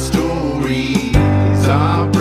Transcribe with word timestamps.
stories 0.00 1.68
are 1.68 2.19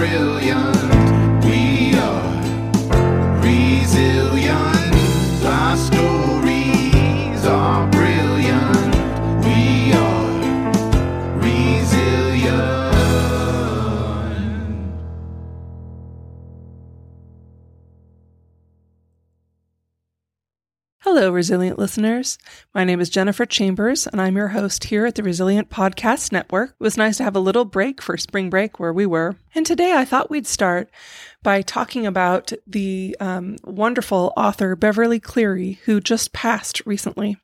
resilient 21.40 21.80
listeners. 21.80 22.38
My 22.76 22.84
name 22.84 23.00
is 23.00 23.10
Jennifer 23.10 23.46
Chambers, 23.46 24.06
and 24.06 24.20
I'm 24.20 24.36
your 24.36 24.50
host 24.50 24.84
here 24.84 25.06
at 25.06 25.16
the 25.16 25.24
Resilient 25.24 25.70
Podcast 25.70 26.34
Network. 26.34 26.72
It 26.72 26.84
was 26.84 26.98
nice 26.98 27.16
to 27.16 27.24
have 27.24 27.38
a 27.38 27.40
little 27.40 27.64
break 27.64 28.02
for 28.02 28.18
spring 28.18 28.50
break 28.50 28.78
where 28.78 28.92
we 28.92 29.06
were. 29.06 29.38
And 29.56 29.66
today 29.66 29.94
I 29.94 30.04
thought 30.04 30.30
we'd 30.30 30.46
start 30.46 30.90
by 31.42 31.62
talking 31.62 32.06
about 32.06 32.52
the 32.68 33.16
um, 33.22 33.56
wonderful 33.64 34.34
author 34.36 34.76
Beverly 34.76 35.22
Cleary, 35.22 35.80
who 35.86 36.02
just 36.02 36.34
passed 36.34 36.82
recently. 36.86 37.38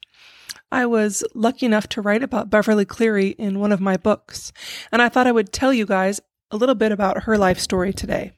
I 0.73 0.87
was 0.87 1.23
lucky 1.33 1.65
enough 1.65 1.87
to 1.87 2.01
write 2.01 2.21
about 2.21 2.49
Beverly 2.49 2.83
Cleary 2.83 3.29
in 3.29 3.61
one 3.61 3.71
of 3.71 3.79
my 3.79 3.95
books, 3.95 4.51
and 4.91 5.01
I 5.01 5.07
thought 5.07 5.25
I 5.25 5.31
would 5.31 5.53
tell 5.53 5.71
you 5.71 5.85
guys 5.85 6.19
a 6.51 6.57
little 6.57 6.75
bit 6.75 6.91
about 6.91 7.23
her 7.23 7.37
life 7.37 7.59
story 7.59 7.91
today. 7.91 8.31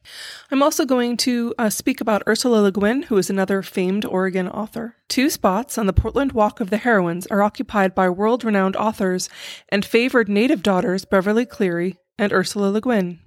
I'm 0.49 0.63
also 0.63 0.85
going 0.85 1.17
to 1.17 1.53
uh, 1.57 1.69
speak 1.69 1.99
about 1.99 2.23
Ursula 2.27 2.61
Le 2.61 2.71
Guin, 2.71 3.03
who 3.03 3.17
is 3.17 3.29
another 3.29 3.61
famed 3.61 4.05
Oregon 4.05 4.47
author. 4.47 4.95
Two 5.09 5.29
spots 5.29 5.77
on 5.77 5.87
the 5.87 5.93
Portland 5.93 6.31
Walk 6.31 6.59
of 6.59 6.69
the 6.69 6.77
Heroines 6.77 7.27
are 7.27 7.43
occupied 7.43 7.93
by 7.93 8.09
world 8.09 8.43
renowned 8.43 8.75
authors 8.75 9.29
and 9.69 9.85
favored 9.85 10.29
native 10.29 10.63
daughters 10.63 11.05
Beverly 11.05 11.45
Cleary 11.45 11.97
and 12.17 12.31
Ursula 12.31 12.67
Le 12.67 12.81
Guin. 12.81 13.19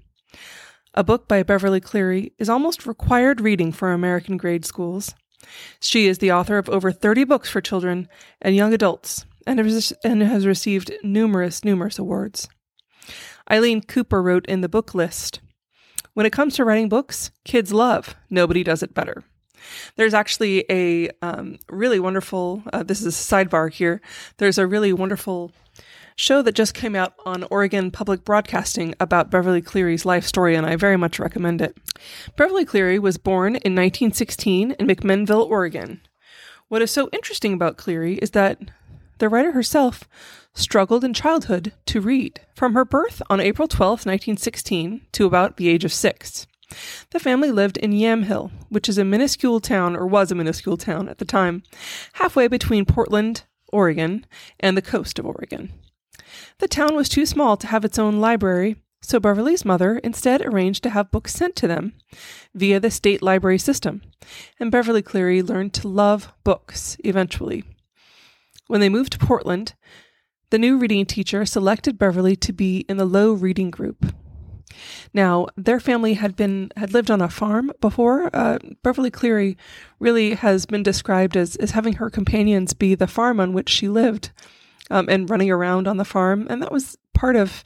A 0.95 1.05
book 1.05 1.29
by 1.29 1.43
Beverly 1.43 1.81
Cleary 1.81 2.33
is 2.39 2.49
almost 2.49 2.87
required 2.87 3.41
reading 3.41 3.71
for 3.73 3.93
American 3.93 4.37
grade 4.37 4.65
schools. 4.65 5.15
She 5.79 6.07
is 6.07 6.19
the 6.19 6.33
author 6.33 6.59
of 6.59 6.69
over 6.69 6.91
30 6.91 7.25
books 7.25 7.49
for 7.49 7.61
children 7.61 8.09
and 8.41 8.57
young 8.57 8.75
adults 8.75 9.25
and 9.47 9.59
has, 9.59 9.93
and 10.05 10.23
has 10.23 10.47
received 10.47 10.93
numerous, 11.03 11.65
numerous 11.65 11.99
awards. 11.99 12.49
Ilene 13.51 13.87
Cooper 13.87 14.23
wrote 14.23 14.47
in 14.47 14.61
the 14.61 14.69
book 14.69 14.95
list 14.95 15.41
When 16.15 16.25
it 16.25 16.33
comes 16.33 16.55
to 16.55 16.65
writing 16.65 16.89
books, 16.89 17.31
kids 17.45 17.73
love. 17.73 18.15
Nobody 18.31 18.63
does 18.63 18.83
it 18.83 18.95
better. 18.95 19.25
There's 19.97 20.15
actually 20.15 20.65
a 20.71 21.11
um, 21.21 21.59
really 21.69 22.01
wonderful, 22.01 22.63
uh, 22.73 22.83
this 22.83 23.01
is 23.01 23.07
a 23.07 23.11
sidebar 23.35 23.71
here. 23.73 24.01
There's 24.39 24.57
a 24.57 24.67
really 24.67 24.93
wonderful 24.93 25.53
show 26.17 26.43
that 26.43 26.55
just 26.55 26.75
came 26.75 26.95
out 26.95 27.15
on 27.27 27.47
Oregon 27.51 27.91
Public 27.91 28.25
Broadcasting 28.25 28.95
about 29.01 29.31
Beverly 29.31 29.63
Cleary's 29.63 30.05
life 30.05 30.25
story, 30.25 30.55
and 30.55 30.67
I 30.67 30.77
very 30.77 30.97
much 30.97 31.19
recommend 31.19 31.61
it. 31.61 31.77
Beverly 32.37 32.65
Cleary 32.65 32.99
was 32.99 33.19
born 33.19 33.57
in 33.57 33.75
1916 33.75 34.73
in 34.73 34.87
McMinnville, 34.87 35.49
Oregon. 35.49 36.01
What 36.69 36.83
is 36.83 36.91
so 36.91 37.09
interesting 37.13 37.53
about 37.53 37.77
Cleary 37.77 38.15
is 38.17 38.31
that 38.31 38.59
the 39.21 39.29
writer 39.29 39.53
herself 39.53 40.09
struggled 40.55 41.05
in 41.05 41.15
childhood 41.15 41.73
to 41.87 42.01
read. 42.01 42.41
From 42.57 42.75
her 42.75 42.85
birth 42.85 43.23
on 43.31 43.39
April 43.39 43.69
12, 43.69 44.01
1916, 44.01 45.03
to 45.13 45.27
about 45.27 45.57
the 45.57 45.69
age 45.69 45.85
of 45.85 45.93
six. 45.93 46.47
The 47.11 47.21
family 47.21 47.51
lived 47.51 47.77
in 47.77 47.93
Yamhill, 47.93 48.51
which 48.69 48.89
is 48.89 48.99
a 48.99 49.05
minuscule 49.05 49.61
town, 49.61 49.95
or 49.95 50.07
was 50.07 50.33
a 50.33 50.35
minuscule 50.35 50.77
town 50.77 51.09
at 51.09 51.19
the 51.19 51.25
time, 51.25 51.63
halfway 52.15 52.49
between 52.49 52.85
Portland, 52.85 53.45
Oregon, 53.73 54.27
and 54.59 54.77
the 54.77 54.83
coast 54.83 55.19
of 55.19 55.27
Oregon. 55.27 55.73
The 56.59 56.69
town 56.69 56.95
was 56.97 57.09
too 57.09 57.27
small 57.27 57.57
to 57.57 57.67
have 57.67 57.85
its 57.85 57.99
own 57.99 58.21
library, 58.21 58.77
so 59.03 59.19
Beverly's 59.19 59.65
mother 59.65 59.99
instead 59.99 60.43
arranged 60.43 60.83
to 60.85 60.91
have 60.91 61.11
books 61.11 61.35
sent 61.35 61.57
to 61.57 61.67
them 61.67 61.95
via 62.55 62.79
the 62.79 62.91
state 62.91 63.23
library 63.23 63.59
system, 63.59 64.03
and 64.59 64.71
Beverly 64.71 65.03
Cleary 65.03 65.43
learned 65.43 65.75
to 65.75 65.89
love 65.89 66.33
books 66.45 66.97
eventually. 67.05 67.65
When 68.71 68.81
they 68.81 68.89
moved 68.89 69.15
to 69.15 69.19
Portland, 69.19 69.75
the 70.51 70.59
new 70.59 70.79
reading 70.79 71.05
teacher 71.05 71.45
selected 71.45 71.99
Beverly 71.99 72.37
to 72.37 72.53
be 72.53 72.87
in 72.89 72.99
the 72.99 73.05
low 73.05 73.33
reading 73.33 73.69
group. 73.69 74.15
Now, 75.13 75.49
their 75.57 75.81
family 75.81 76.15
had 76.15 76.37
been 76.37 76.71
had 76.77 76.93
lived 76.93 77.11
on 77.11 77.21
a 77.21 77.29
farm 77.29 77.73
before. 77.81 78.31
Uh, 78.33 78.61
Beverly 78.85 79.11
Cleary 79.11 79.57
really 79.99 80.35
has 80.35 80.67
been 80.67 80.85
described 80.85 81.37
as, 81.37 81.57
as 81.57 81.73
having 81.73 81.95
her 81.95 82.09
companions 82.09 82.73
be 82.73 82.95
the 82.95 83.09
farm 83.09 83.41
on 83.41 83.55
which 83.55 83.69
she 83.69 83.89
lived 83.89 84.31
um, 84.89 85.09
and 85.09 85.29
running 85.29 85.51
around 85.51 85.89
on 85.89 85.97
the 85.97 86.05
farm. 86.05 86.47
And 86.49 86.63
that 86.63 86.71
was 86.71 86.97
part 87.13 87.35
of 87.35 87.65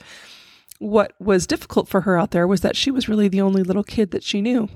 what 0.79 1.13
was 1.21 1.47
difficult 1.47 1.87
for 1.87 2.01
her 2.01 2.17
out 2.17 2.31
there 2.31 2.47
was 2.47 2.63
that 2.63 2.77
she 2.77 2.91
was 2.91 3.11
really 3.11 3.29
the 3.29 3.43
only 3.43 3.63
little 3.63 3.85
kid 3.85 4.11
that 4.13 4.25
she 4.25 4.41
knew. 4.41 4.71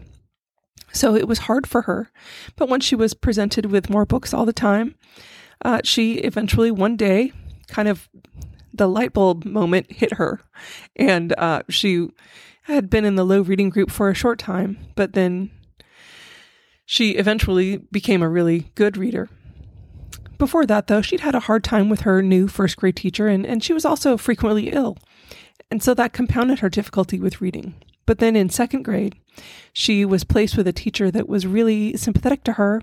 So 0.92 1.14
it 1.14 1.26
was 1.26 1.38
hard 1.38 1.66
for 1.66 1.82
her. 1.82 2.12
But 2.54 2.68
once 2.68 2.84
she 2.84 2.96
was 2.96 3.14
presented 3.14 3.72
with 3.72 3.88
more 3.88 4.04
books 4.04 4.34
all 4.34 4.44
the 4.44 4.52
time, 4.52 4.94
uh, 5.64 5.80
she 5.84 6.14
eventually 6.14 6.70
one 6.70 6.96
day 6.96 7.32
kind 7.68 7.88
of 7.88 8.08
the 8.72 8.88
light 8.88 9.12
bulb 9.12 9.44
moment 9.44 9.90
hit 9.90 10.14
her. 10.14 10.40
And 10.96 11.34
uh, 11.38 11.62
she 11.68 12.08
had 12.62 12.90
been 12.90 13.04
in 13.04 13.16
the 13.16 13.24
low 13.24 13.40
reading 13.40 13.70
group 13.70 13.90
for 13.90 14.08
a 14.10 14.14
short 14.14 14.38
time, 14.38 14.78
but 14.94 15.12
then 15.12 15.50
she 16.84 17.12
eventually 17.12 17.78
became 17.92 18.22
a 18.22 18.28
really 18.28 18.70
good 18.74 18.96
reader. 18.96 19.28
Before 20.38 20.66
that, 20.66 20.86
though, 20.86 21.02
she'd 21.02 21.20
had 21.20 21.34
a 21.34 21.40
hard 21.40 21.64
time 21.64 21.88
with 21.88 22.02
her 22.02 22.22
new 22.22 22.46
first 22.46 22.76
grade 22.76 22.96
teacher, 22.96 23.26
and, 23.26 23.44
and 23.44 23.62
she 23.62 23.72
was 23.72 23.84
also 23.84 24.16
frequently 24.16 24.70
ill. 24.70 24.96
And 25.70 25.82
so 25.82 25.94
that 25.94 26.12
compounded 26.12 26.60
her 26.60 26.68
difficulty 26.68 27.18
with 27.18 27.40
reading. 27.40 27.74
But 28.06 28.20
then 28.20 28.36
in 28.36 28.48
second 28.48 28.84
grade, 28.84 29.16
she 29.72 30.04
was 30.04 30.24
placed 30.24 30.56
with 30.56 30.66
a 30.66 30.72
teacher 30.72 31.10
that 31.10 31.28
was 31.28 31.46
really 31.46 31.96
sympathetic 31.96 32.44
to 32.44 32.54
her. 32.54 32.80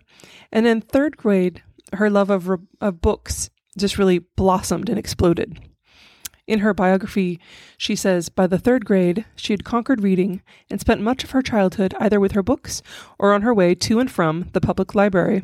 And 0.52 0.68
in 0.68 0.82
third 0.82 1.18
grade, 1.18 1.64
her 1.94 2.10
love 2.10 2.30
of, 2.30 2.50
of 2.82 3.02
books 3.02 3.50
just 3.78 3.98
really 3.98 4.20
blossomed 4.20 4.90
and 4.90 4.98
exploded. 4.98 5.60
In 6.48 6.60
her 6.60 6.74
biography, 6.74 7.40
she 7.78 7.96
says 7.96 8.30
by 8.30 8.46
the 8.46 8.60
third 8.60 8.86
grade, 8.86 9.26
she 9.36 9.54
had 9.54 9.64
conquered 9.64 10.04
reading 10.04 10.42
and 10.70 10.80
spent 10.80 11.02
much 11.02 11.24
of 11.24 11.32
her 11.32 11.42
childhood 11.42 11.96
either 12.00 12.20
with 12.20 12.34
her 12.34 12.44
books 12.44 12.84
or 13.18 13.34
on 13.34 13.42
her 13.42 13.54
way 13.54 13.74
to 13.74 14.00
and 14.00 14.12
from 14.12 14.50
the 14.54 14.62
public 14.62 14.94
library. 14.94 15.42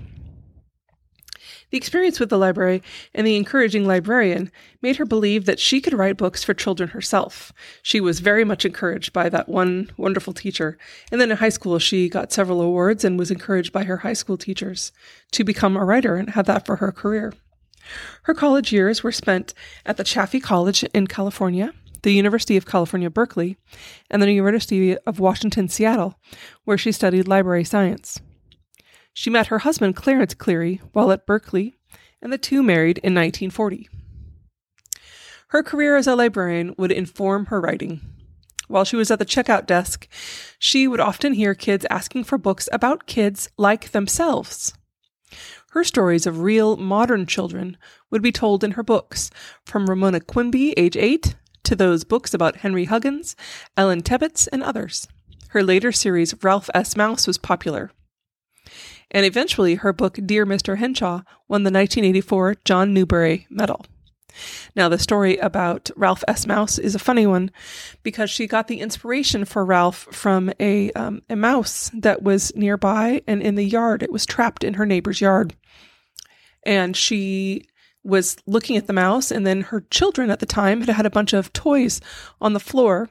The 1.71 1.77
experience 1.77 2.19
with 2.19 2.29
the 2.29 2.37
library 2.37 2.83
and 3.13 3.25
the 3.25 3.37
encouraging 3.37 3.87
librarian 3.87 4.51
made 4.81 4.97
her 4.97 5.05
believe 5.05 5.45
that 5.45 5.59
she 5.59 5.79
could 5.79 5.93
write 5.93 6.17
books 6.17 6.43
for 6.43 6.53
children 6.53 6.89
herself. 6.89 7.53
She 7.81 8.01
was 8.01 8.19
very 8.19 8.43
much 8.43 8.65
encouraged 8.65 9.13
by 9.13 9.29
that 9.29 9.47
one 9.47 9.89
wonderful 9.95 10.33
teacher. 10.33 10.77
And 11.11 11.19
then 11.19 11.31
in 11.31 11.37
high 11.37 11.49
school, 11.49 11.79
she 11.79 12.09
got 12.09 12.33
several 12.33 12.61
awards 12.61 13.05
and 13.05 13.17
was 13.17 13.31
encouraged 13.31 13.71
by 13.71 13.85
her 13.85 13.97
high 13.97 14.13
school 14.13 14.37
teachers 14.37 14.91
to 15.31 15.45
become 15.45 15.77
a 15.77 15.85
writer 15.85 16.17
and 16.17 16.31
have 16.31 16.45
that 16.45 16.65
for 16.65 16.75
her 16.77 16.91
career. 16.91 17.33
Her 18.23 18.33
college 18.33 18.71
years 18.73 19.01
were 19.01 19.11
spent 19.11 19.53
at 19.85 19.97
the 19.97 20.03
Chaffey 20.03 20.41
College 20.41 20.83
in 20.93 21.07
California, 21.07 21.73
the 22.03 22.13
University 22.13 22.57
of 22.57 22.65
California, 22.65 23.09
Berkeley, 23.09 23.57
and 24.09 24.21
the 24.21 24.31
University 24.31 24.97
of 24.97 25.19
Washington, 25.19 25.69
Seattle, 25.69 26.19
where 26.65 26.77
she 26.77 26.91
studied 26.91 27.27
library 27.27 27.63
science. 27.63 28.19
She 29.13 29.29
met 29.29 29.47
her 29.47 29.59
husband, 29.59 29.95
Clarence 29.95 30.33
Cleary, 30.33 30.81
while 30.94 31.11
at 31.11 31.25
Berkeley, 31.25 31.75
and 32.22 32.31
the 32.31 32.38
two 32.38 32.63
married 32.63 32.97
in 32.99 33.13
1940. 33.13 33.89
Her 35.47 35.63
career 35.63 35.97
as 35.97 36.07
a 36.07 36.16
librarian 36.16 36.73
would 36.77 36.91
inform 36.91 37.47
her 37.47 37.59
writing. 37.59 38.01
While 38.67 38.85
she 38.85 38.95
was 38.95 39.11
at 39.11 39.19
the 39.19 39.25
checkout 39.25 39.66
desk, 39.66 40.07
she 40.57 40.88
would 40.88 41.01
often 41.01 41.33
hear 41.33 41.53
kids 41.53 41.85
asking 41.89 42.23
for 42.23 42.38
books 42.38 42.69
about 42.72 43.05
kids 43.05 43.49
like 43.57 43.91
themselves. 43.91 44.73
Her 45.72 45.83
stories 45.83 46.25
of 46.25 46.39
real 46.39 46.78
modern 46.78 47.25
children 47.25 47.78
would 48.09 48.22
be 48.22 48.31
told 48.31 48.63
in 48.63 48.72
her 48.72 48.83
books, 48.83 49.29
from 49.66 49.89
Ramona 49.89 50.22
Quimby, 50.22 50.72
age 50.78 50.95
8, 50.95 51.35
to 51.63 51.75
those 51.75 52.05
books 52.05 52.33
about 52.33 52.57
Henry 52.57 52.85
Huggins, 52.85 53.35
Ellen 53.75 54.02
Tebbetts, 54.02 54.47
and 54.47 54.63
others. 54.63 55.08
Her 55.49 55.63
later 55.63 55.91
series, 55.91 56.34
Ralph 56.41 56.69
S. 56.73 56.96
Mouse, 56.96 57.28
was 57.28 57.37
popular. 57.37 57.91
And 59.11 59.25
eventually, 59.25 59.75
her 59.75 59.93
book, 59.93 60.17
Dear 60.25 60.46
Mr. 60.46 60.78
Henshaw, 60.78 61.22
won 61.47 61.63
the 61.63 61.72
1984 61.72 62.55
John 62.66 62.93
Newbery 62.93 63.46
Medal. 63.49 63.85
Now, 64.75 64.87
the 64.87 64.97
story 64.97 65.37
about 65.37 65.91
Ralph 65.96 66.23
S. 66.28 66.47
Mouse 66.47 66.78
is 66.78 66.96
a 66.96 66.99
funny 66.99 67.28
one 67.28 67.52
because 68.03 68.29
she 68.29 68.47
got 68.47 68.67
the 68.67 68.79
inspiration 68.79 69.43
for 69.46 69.66
Ralph 69.66 70.08
from 70.11 70.52
a, 70.59 70.91
um, 70.93 71.22
a 71.29 71.35
mouse 71.35 71.91
that 71.93 72.23
was 72.23 72.55
nearby 72.55 73.22
and 73.28 73.41
in 73.41 73.55
the 73.55 73.66
yard. 73.66 74.02
It 74.02 74.11
was 74.11 74.25
trapped 74.25 74.63
in 74.63 74.75
her 74.75 74.85
neighbor's 74.85 75.22
yard. 75.22 75.55
And 76.63 76.96
she 76.96 77.67
was 78.03 78.37
looking 78.47 78.78
at 78.78 78.87
the 78.87 78.93
mouse, 78.93 79.31
and 79.31 79.46
then 79.46 79.61
her 79.61 79.81
children 79.91 80.31
at 80.31 80.40
the 80.40 80.46
time 80.46 80.81
had 80.81 80.90
had 80.90 81.05
a 81.05 81.11
bunch 81.11 81.34
of 81.34 81.53
toys 81.53 82.02
on 82.40 82.53
the 82.53 82.59
floor. 82.59 83.09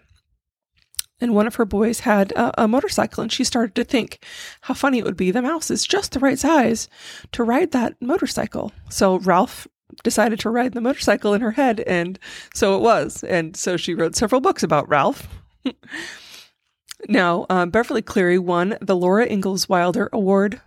And 1.21 1.35
one 1.35 1.47
of 1.47 1.57
her 1.57 1.65
boys 1.65 2.01
had 2.01 2.33
a, 2.33 2.65
a 2.65 2.69
motorcycle, 2.69 3.23
and 3.23 3.33
she 3.33 3.45
started 3.45 3.75
to 3.75 3.85
think 3.85 4.25
how 4.63 4.75
funny 4.75 4.99
it 4.99 5.05
would 5.05 5.17
be. 5.17 5.31
The 5.31 5.43
mouse 5.43 5.71
is 5.71 5.87
just 5.87 6.13
the 6.13 6.21
right 6.21 6.39
size 6.39 6.89
to 7.33 7.45
ride 7.45 7.73
that 7.73 7.95
motorcycle. 8.01 8.73
So 8.89 9.19
Ralph 9.19 9.67
decided 10.03 10.39
to 10.41 10.51
ride 10.51 10.73
the 10.73 10.81
motorcycle 10.81 11.35
in 11.35 11.41
her 11.41 11.53
head, 11.53 11.81
and 11.81 12.19
so 12.55 12.77
it 12.77 12.81
was. 12.81 13.23
And 13.25 13.57
so 13.57 13.77
she 13.77 13.95
wrote 13.95 14.17
several 14.17 14.41
books 14.41 14.63
about 14.63 14.89
Ralph. 14.89 15.29
now, 17.09 17.47
um, 17.51 17.71
Beverly 17.71 18.03
Cleary 18.03 18.39
won 18.39 18.77
the 18.81 18.97
Laura 18.97 19.27
Ingalls 19.27 19.69
Wilder 19.69 20.09
Award 20.13 20.61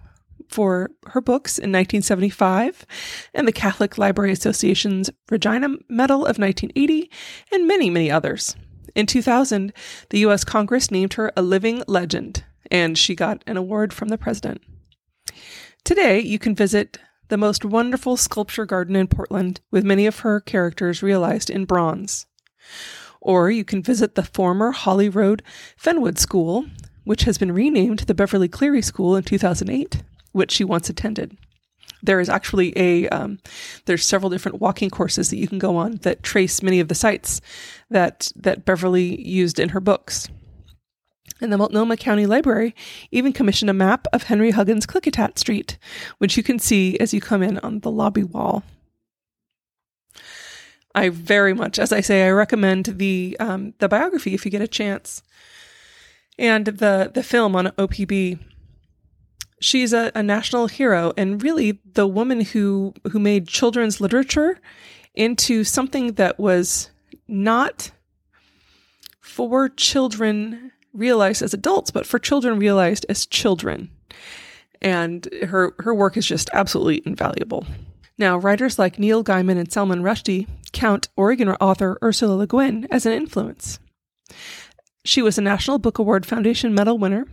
for 0.50 0.92
her 1.08 1.22
books 1.22 1.58
in 1.58 1.72
1975 1.72 2.86
and 3.34 3.48
the 3.48 3.52
Catholic 3.52 3.98
Library 3.98 4.32
Association's 4.32 5.10
Regina 5.30 5.70
Medal 5.90 6.22
of 6.22 6.38
1980 6.38 7.10
and 7.52 7.68
many, 7.68 7.90
many 7.90 8.12
others. 8.12 8.56
In 8.96 9.06
2000, 9.06 9.74
the 10.10 10.20
US 10.20 10.44
Congress 10.44 10.92
named 10.92 11.14
her 11.14 11.32
a 11.36 11.42
living 11.42 11.84
legend 11.88 12.44
and 12.72 12.98
she 12.98 13.16
got 13.16 13.44
an 13.46 13.58
award 13.58 13.94
from 13.94 14.10
the 14.10 14.18
president. 14.18 14.62
Today, 15.84 16.20
you 16.20 16.40
can 16.40 16.56
visit 16.56 16.98
the 17.28 17.38
most 17.38 17.66
wonderful 17.66 18.18
sculpture 18.18 18.66
garden 18.66 18.96
in 18.96 19.08
Portland 19.08 19.62
with 19.72 19.84
many 19.84 20.06
of 20.06 20.20
her 20.20 20.40
characters 20.40 21.04
realized 21.04 21.50
in 21.50 21.66
bronze. 21.66 22.26
Or 23.22 23.50
you 23.50 23.64
can 23.64 23.84
visit 23.84 24.16
the 24.16 24.24
former 24.24 24.72
Holly 24.72 25.10
Road 25.10 25.44
Fernwood 25.78 26.20
School, 26.20 26.66
which 27.04 27.24
has 27.24 27.38
been 27.38 27.52
renamed 27.52 28.00
the 28.00 28.14
Beverly 28.14 28.48
Cleary 28.48 28.82
School 28.82 29.16
in 29.16 29.24
2008 29.24 30.04
which 30.34 30.52
she 30.52 30.64
once 30.66 30.90
attended. 30.90 31.38
There 32.04 32.20
is 32.20 32.30
actually 32.30 32.78
a 32.78 33.08
um, 33.10 33.40
there's 33.86 34.06
several 34.06 34.30
different 34.30 34.60
walking 34.60 34.90
courses 34.90 35.30
that 35.30 35.38
you 35.38 35.48
can 35.48 35.58
go 35.58 35.78
on 35.78 35.94
that 36.04 36.22
trace 36.22 36.62
many 36.62 36.80
of 36.80 36.90
the 36.90 36.96
sites 36.96 37.42
that 37.90 38.32
that 38.36 38.66
Beverly 38.66 39.22
used 39.22 39.60
in 39.60 39.70
her 39.70 39.80
books. 39.80 40.28
And 41.42 41.52
the 41.52 41.58
Multnomah 41.58 41.98
County 41.98 42.26
Library 42.26 42.76
even 43.12 43.34
commissioned 43.34 43.70
a 43.70 43.74
map 43.74 44.08
of 44.14 44.24
Henry 44.24 44.52
Huggins 44.52 44.86
Klickitat 44.86 45.38
Street, 45.38 45.78
which 46.18 46.38
you 46.38 46.44
can 46.44 46.60
see 46.60 46.98
as 47.00 47.14
you 47.14 47.20
come 47.20 47.42
in 47.42 47.58
on 47.60 47.80
the 47.80 47.92
lobby 47.92 48.24
wall. 48.24 48.64
I 50.96 51.10
very 51.10 51.54
much, 51.54 51.80
as 51.80 51.92
I 51.92 52.02
say, 52.02 52.28
I 52.28 52.32
recommend 52.32 52.86
the 52.86 53.36
um, 53.40 53.74
the 53.80 53.90
biography 53.90 54.34
if 54.34 54.46
you 54.46 54.52
get 54.52 54.62
a 54.62 54.68
chance, 54.68 55.24
and 56.38 56.66
the 56.66 57.12
the 57.14 57.24
film 57.24 57.56
on 57.56 57.68
OPB 57.78 58.40
she's 59.64 59.94
a, 59.94 60.12
a 60.14 60.22
national 60.22 60.68
hero 60.68 61.14
and 61.16 61.42
really 61.42 61.80
the 61.94 62.06
woman 62.06 62.42
who 62.42 62.94
who 63.12 63.20
made 63.20 63.48
children's 63.48 64.02
literature 64.02 64.60
into 65.16 65.64
something 65.64 66.14
that 66.14 66.38
was 66.38 66.90
not 67.28 67.92
for 69.22 69.70
children 69.70 70.72
realized 70.92 71.42
as 71.42 71.54
adults, 71.54 71.92
but 71.92 72.06
for 72.06 72.20
children 72.20 72.60
realized 72.60 73.06
as 73.08 73.26
children. 73.26 73.90
And 74.82 75.30
her 75.44 75.74
her 75.80 75.94
work 75.94 76.18
is 76.18 76.26
just 76.26 76.50
absolutely 76.52 77.02
invaluable. 77.06 77.66
Now, 78.18 78.38
writers 78.38 78.78
like 78.78 79.00
Neil 79.00 79.24
Gaiman 79.24 79.58
and 79.58 79.72
Salman 79.72 80.04
Rushdie 80.04 80.48
count 80.74 81.08
Oregon 81.16 81.50
author 81.50 81.98
Ursula 82.04 82.34
Le 82.34 82.48
Guin 82.48 82.86
as 82.92 83.06
an 83.06 83.14
influence. 83.14 83.80
She 85.06 85.22
was 85.22 85.38
a 85.38 85.42
National 85.42 85.80
Book 85.80 86.00
Award 86.00 86.26
Foundation 86.26 86.76
Medal 86.76 86.98
winner 86.98 87.26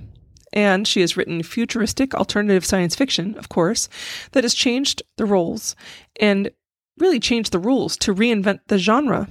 and 0.52 0.87
she 0.87 1.00
has 1.00 1.17
written 1.17 1.43
futuristic 1.43 2.14
alternative 2.14 2.64
science 2.64 2.94
fiction, 2.94 3.37
of 3.37 3.49
course, 3.49 3.88
that 4.32 4.44
has 4.44 4.55
changed 4.55 5.02
the 5.17 5.26
roles 5.26 5.76
and 6.20 6.50
really 6.99 7.20
changed 7.20 7.52
the 7.52 7.58
rules 7.58 7.97
to 7.99 8.14
reinvent 8.14 8.61
the 8.67 8.79
genre. 8.79 9.29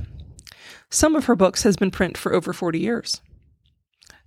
Some 0.90 1.16
of 1.16 1.26
her 1.26 1.36
books 1.36 1.64
has 1.64 1.76
been 1.76 1.92
print 1.92 2.18
for 2.18 2.34
over 2.34 2.54
40 2.54 2.80
years. 2.80 3.22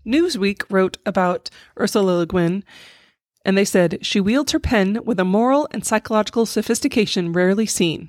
Newsweek 0.06 0.62
wrote 0.71 0.99
about 1.06 1.50
Ursula 1.79 2.19
Le 2.19 2.27
Guin, 2.27 2.65
and 3.44 3.56
they 3.56 3.65
said 3.65 3.99
she 4.03 4.21
wields 4.21 4.53
her 4.53 4.61
pen 4.61 5.00
with 5.05 5.19
a 5.19 5.25
moral 5.25 5.69
and 5.73 5.85
psychological 5.85 6.47
sophistication 6.47 7.33
rarely 7.33 7.67
seen. 7.67 8.09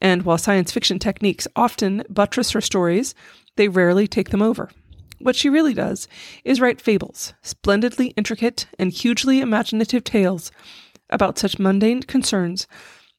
And 0.00 0.22
while 0.22 0.38
science 0.38 0.72
fiction 0.72 0.98
techniques 0.98 1.46
often 1.54 2.04
buttress 2.08 2.52
her 2.52 2.60
stories, 2.60 3.14
they 3.56 3.68
rarely 3.68 4.06
take 4.08 4.30
them 4.30 4.42
over. 4.42 4.70
What 5.20 5.36
she 5.36 5.50
really 5.50 5.74
does 5.74 6.08
is 6.44 6.60
write 6.60 6.80
fables, 6.80 7.34
splendidly 7.42 8.08
intricate 8.16 8.66
and 8.78 8.90
hugely 8.90 9.40
imaginative 9.40 10.02
tales 10.02 10.50
about 11.10 11.38
such 11.38 11.58
mundane 11.58 12.02
concerns 12.02 12.66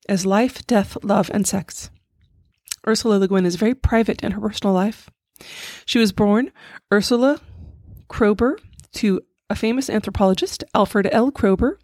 as 0.10 0.26
life, 0.26 0.66
death, 0.66 0.98
love, 1.04 1.30
and 1.34 1.48
sex. 1.48 1.92
Ursula 2.88 3.18
Le 3.18 3.28
Guin 3.28 3.46
is 3.46 3.56
very 3.56 3.76
private 3.76 4.24
in 4.24 4.32
her 4.32 4.42
personal 4.42 4.74
life. 4.74 5.10
She 5.86 6.00
was 6.00 6.12
born 6.12 6.52
Ursula 6.92 7.40
Kroeber 8.10 8.58
to 8.94 9.22
a 9.50 9.56
famous 9.56 9.90
anthropologist, 9.90 10.64
Alfred 10.74 11.08
L. 11.12 11.32
Kroeber, 11.32 11.76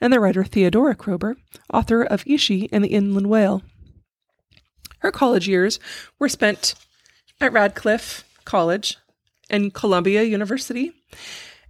and 0.00 0.12
the 0.12 0.18
writer 0.18 0.42
Theodora 0.42 0.96
Kroeber, 0.96 1.36
author 1.72 2.02
of 2.02 2.24
Ishi 2.26 2.68
and 2.72 2.82
the 2.82 2.88
Inland 2.88 3.28
Whale. 3.28 3.62
Her 4.98 5.12
college 5.12 5.46
years 5.46 5.78
were 6.18 6.28
spent 6.28 6.74
at 7.40 7.52
Radcliffe 7.52 8.24
College, 8.44 8.96
and 9.52 9.72
Columbia 9.72 10.24
University, 10.24 10.92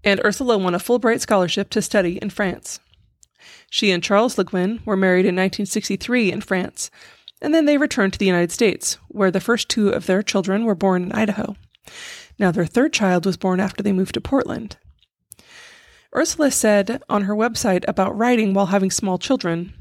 and 0.04 0.24
Ursula 0.24 0.56
won 0.56 0.74
a 0.74 0.78
Fulbright 0.78 1.20
scholarship 1.20 1.68
to 1.70 1.82
study 1.82 2.18
in 2.22 2.30
France. 2.30 2.80
She 3.68 3.90
and 3.90 4.02
Charles 4.02 4.38
Le 4.38 4.44
Guin 4.44 4.80
were 4.86 4.96
married 4.96 5.26
in 5.26 5.34
1963 5.34 6.32
in 6.32 6.40
France, 6.40 6.90
and 7.40 7.52
then 7.52 7.66
they 7.66 7.76
returned 7.76 8.12
to 8.12 8.18
the 8.18 8.26
United 8.26 8.52
States, 8.52 8.98
where 9.08 9.30
the 9.30 9.40
first 9.40 9.68
two 9.68 9.88
of 9.88 10.06
their 10.06 10.22
children 10.22 10.64
were 10.64 10.74
born 10.74 11.02
in 11.02 11.12
Idaho. 11.12 11.56
Now, 12.38 12.50
their 12.50 12.66
third 12.66 12.92
child 12.92 13.26
was 13.26 13.36
born 13.36 13.60
after 13.60 13.82
they 13.82 13.92
moved 13.92 14.14
to 14.14 14.20
Portland. 14.20 14.76
Ursula 16.14 16.50
said 16.50 17.02
on 17.08 17.22
her 17.22 17.34
website 17.34 17.84
about 17.88 18.16
writing 18.16 18.52
while 18.52 18.66
having 18.66 18.90
small 18.90 19.18
children 19.18 19.72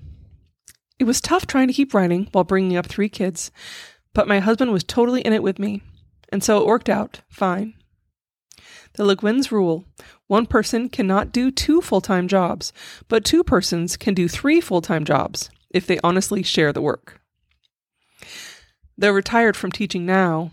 It 0.98 1.04
was 1.06 1.20
tough 1.20 1.48
trying 1.48 1.68
to 1.68 1.74
keep 1.74 1.94
writing 1.94 2.30
while 2.32 2.44
bringing 2.44 2.78
up 2.78 2.86
three 2.86 3.10
kids, 3.10 3.52
but 4.14 4.28
my 4.28 4.40
husband 4.40 4.72
was 4.72 4.84
totally 4.84 5.22
in 5.22 5.34
it 5.34 5.44
with 5.44 5.58
me, 5.58 5.82
and 6.32 6.44
so 6.44 6.60
it 6.60 6.68
worked 6.68 6.90
out 6.90 7.22
fine. 7.30 7.74
The 8.94 9.06
Le 9.06 9.16
Guin's 9.16 9.52
rule 9.52 9.86
one 10.28 10.46
person 10.46 10.90
cannot 10.90 11.32
do 11.32 11.52
two 11.52 11.82
full 11.82 12.02
time 12.02 12.28
jobs, 12.28 12.72
but 13.08 13.26
two 13.26 13.44
persons 13.44 13.98
can 13.98 14.14
do 14.14 14.28
three 14.28 14.62
full 14.62 14.82
time 14.82 15.06
jobs 15.06 15.50
if 15.70 15.88
they 15.88 16.00
honestly 16.04 16.44
share 16.44 16.74
the 16.74 16.82
work. 16.82 17.22
Though 18.98 19.12
retired 19.12 19.58
from 19.58 19.72
teaching 19.72 20.06
now, 20.06 20.52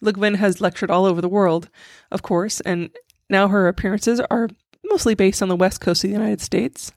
Le 0.00 0.12
Guin 0.12 0.34
has 0.34 0.60
lectured 0.60 0.90
all 0.90 1.06
over 1.06 1.20
the 1.20 1.28
world, 1.28 1.68
of 2.10 2.22
course, 2.22 2.60
and 2.60 2.90
now 3.30 3.48
her 3.48 3.68
appearances 3.68 4.20
are 4.20 4.48
mostly 4.84 5.14
based 5.14 5.42
on 5.42 5.48
the 5.48 5.56
west 5.56 5.80
coast 5.80 6.04
of 6.04 6.10
the 6.10 6.16
United 6.16 6.40
States. 6.40 6.92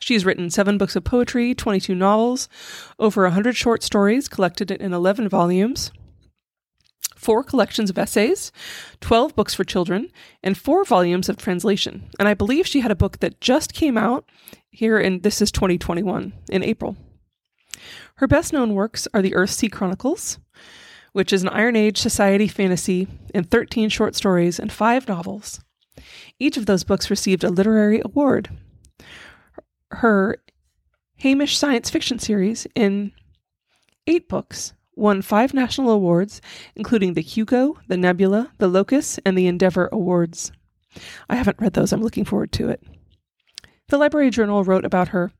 She 0.00 0.14
has 0.14 0.24
written 0.24 0.50
seven 0.50 0.78
books 0.78 0.96
of 0.96 1.04
poetry, 1.04 1.54
22 1.54 1.94
novels, 1.94 2.48
over 2.98 3.24
a 3.24 3.28
100 3.28 3.54
short 3.54 3.82
stories 3.82 4.28
collected 4.28 4.70
in 4.70 4.92
11 4.92 5.28
volumes, 5.28 5.92
four 7.20 7.44
collections 7.44 7.90
of 7.90 7.98
essays, 7.98 8.50
12 9.02 9.36
books 9.36 9.54
for 9.54 9.62
children, 9.62 10.10
and 10.42 10.56
four 10.56 10.84
volumes 10.84 11.28
of 11.28 11.36
translation. 11.36 12.08
And 12.18 12.26
I 12.26 12.34
believe 12.34 12.66
she 12.66 12.80
had 12.80 12.90
a 12.90 12.96
book 12.96 13.18
that 13.18 13.40
just 13.42 13.74
came 13.74 13.98
out 13.98 14.24
here 14.70 14.98
in 14.98 15.20
this 15.20 15.42
is 15.42 15.52
2021 15.52 16.32
in 16.50 16.62
April. 16.62 16.96
Her 18.16 18.26
best 18.26 18.54
known 18.54 18.74
works 18.74 19.06
are 19.12 19.20
the 19.20 19.32
Earthsea 19.32 19.70
Chronicles, 19.70 20.38
which 21.12 21.32
is 21.32 21.42
an 21.42 21.50
Iron 21.50 21.76
Age 21.76 21.98
society 21.98 22.48
fantasy 22.48 23.06
in 23.34 23.44
13 23.44 23.90
short 23.90 24.14
stories 24.14 24.58
and 24.58 24.72
five 24.72 25.06
novels. 25.06 25.60
Each 26.38 26.56
of 26.56 26.64
those 26.64 26.84
books 26.84 27.10
received 27.10 27.44
a 27.44 27.50
literary 27.50 28.00
award. 28.02 28.48
Her 29.90 30.38
Hainish 31.22 31.56
science 31.56 31.90
fiction 31.90 32.18
series 32.18 32.66
in 32.74 33.12
eight 34.06 34.26
books 34.26 34.72
won 35.00 35.22
five 35.22 35.54
national 35.54 35.90
awards, 35.90 36.40
including 36.76 37.14
the 37.14 37.22
Hugo, 37.22 37.78
the 37.88 37.96
Nebula, 37.96 38.52
the 38.58 38.68
Locus, 38.68 39.18
and 39.24 39.36
the 39.36 39.46
Endeavor 39.46 39.88
Awards. 39.90 40.52
I 41.28 41.36
haven't 41.36 41.60
read 41.60 41.72
those, 41.72 41.92
I'm 41.92 42.02
looking 42.02 42.24
forward 42.24 42.52
to 42.52 42.68
it. 42.68 42.82
The 43.88 43.98
Library 43.98 44.30
Journal 44.30 44.62
wrote 44.62 44.84
about 44.84 45.08
her 45.08 45.32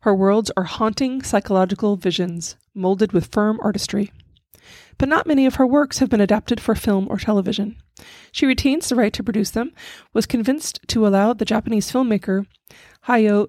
Her 0.00 0.14
worlds 0.14 0.52
are 0.56 0.64
haunting 0.64 1.22
psychological 1.22 1.96
visions, 1.96 2.56
molded 2.74 3.12
with 3.12 3.32
firm 3.32 3.58
artistry. 3.62 4.12
But 4.98 5.08
not 5.08 5.26
many 5.26 5.46
of 5.46 5.54
her 5.54 5.66
works 5.66 6.00
have 6.00 6.10
been 6.10 6.20
adapted 6.20 6.60
for 6.60 6.74
film 6.74 7.06
or 7.08 7.16
television. 7.16 7.76
She 8.30 8.46
retains 8.46 8.88
the 8.88 8.96
right 8.96 9.12
to 9.14 9.24
produce 9.24 9.50
them, 9.50 9.72
was 10.12 10.26
convinced 10.26 10.80
to 10.88 11.06
allow 11.06 11.32
the 11.32 11.44
Japanese 11.44 11.90
filmmaker 11.90 12.46
Hayao 13.06 13.48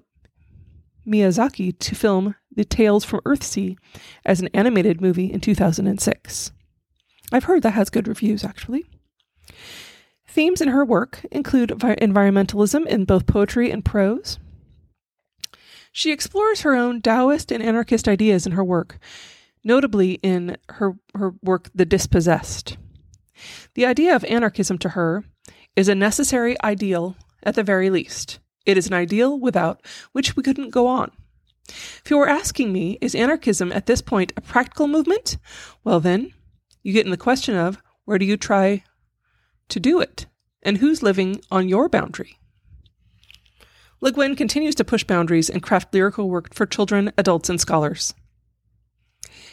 Miyazaki 1.06 1.78
to 1.78 1.94
film 1.94 2.34
The 2.54 2.64
Tales 2.64 3.04
from 3.04 3.20
Earthsea 3.24 3.76
as 4.24 4.40
an 4.40 4.48
animated 4.54 5.00
movie 5.00 5.32
in 5.32 5.40
2006. 5.40 6.52
I've 7.32 7.44
heard 7.44 7.62
that 7.62 7.72
has 7.72 7.90
good 7.90 8.08
reviews, 8.08 8.44
actually. 8.44 8.84
Themes 10.26 10.60
in 10.60 10.68
her 10.68 10.84
work 10.84 11.24
include 11.30 11.70
environmentalism 11.70 12.86
in 12.86 13.04
both 13.04 13.26
poetry 13.26 13.70
and 13.70 13.84
prose. 13.84 14.38
She 15.92 16.12
explores 16.12 16.62
her 16.62 16.74
own 16.74 17.02
Taoist 17.02 17.50
and 17.50 17.62
anarchist 17.62 18.06
ideas 18.06 18.46
in 18.46 18.52
her 18.52 18.64
work, 18.64 18.98
notably 19.64 20.14
in 20.22 20.56
her, 20.68 20.94
her 21.14 21.34
work, 21.42 21.68
The 21.74 21.84
Dispossessed. 21.84 22.76
The 23.74 23.86
idea 23.86 24.14
of 24.14 24.24
anarchism 24.24 24.78
to 24.78 24.90
her 24.90 25.24
is 25.74 25.88
a 25.88 25.94
necessary 25.94 26.60
ideal 26.62 27.16
at 27.42 27.54
the 27.54 27.62
very 27.62 27.90
least, 27.90 28.38
it 28.66 28.76
is 28.76 28.86
an 28.86 28.92
ideal 28.92 29.38
without 29.38 29.80
which 30.12 30.36
we 30.36 30.42
couldn't 30.42 30.70
go 30.70 30.86
on. 30.86 31.10
If 31.70 32.10
you 32.10 32.18
were 32.18 32.28
asking 32.28 32.72
me, 32.72 32.98
is 33.00 33.14
anarchism 33.14 33.72
at 33.72 33.86
this 33.86 34.02
point 34.02 34.32
a 34.36 34.40
practical 34.40 34.88
movement? 34.88 35.38
Well, 35.84 36.00
then, 36.00 36.32
you 36.82 36.92
get 36.92 37.04
in 37.04 37.10
the 37.10 37.16
question 37.16 37.56
of 37.56 37.78
where 38.04 38.18
do 38.18 38.24
you 38.24 38.36
try 38.36 38.84
to 39.68 39.80
do 39.80 40.00
it? 40.00 40.26
And 40.62 40.78
who's 40.78 41.02
living 41.02 41.40
on 41.50 41.68
your 41.68 41.88
boundary? 41.88 42.38
Le 44.00 44.12
Guin 44.12 44.34
continues 44.34 44.74
to 44.76 44.84
push 44.84 45.04
boundaries 45.04 45.50
and 45.50 45.62
craft 45.62 45.92
lyrical 45.92 46.28
work 46.28 46.54
for 46.54 46.66
children, 46.66 47.12
adults, 47.18 47.48
and 47.48 47.60
scholars. 47.60 48.14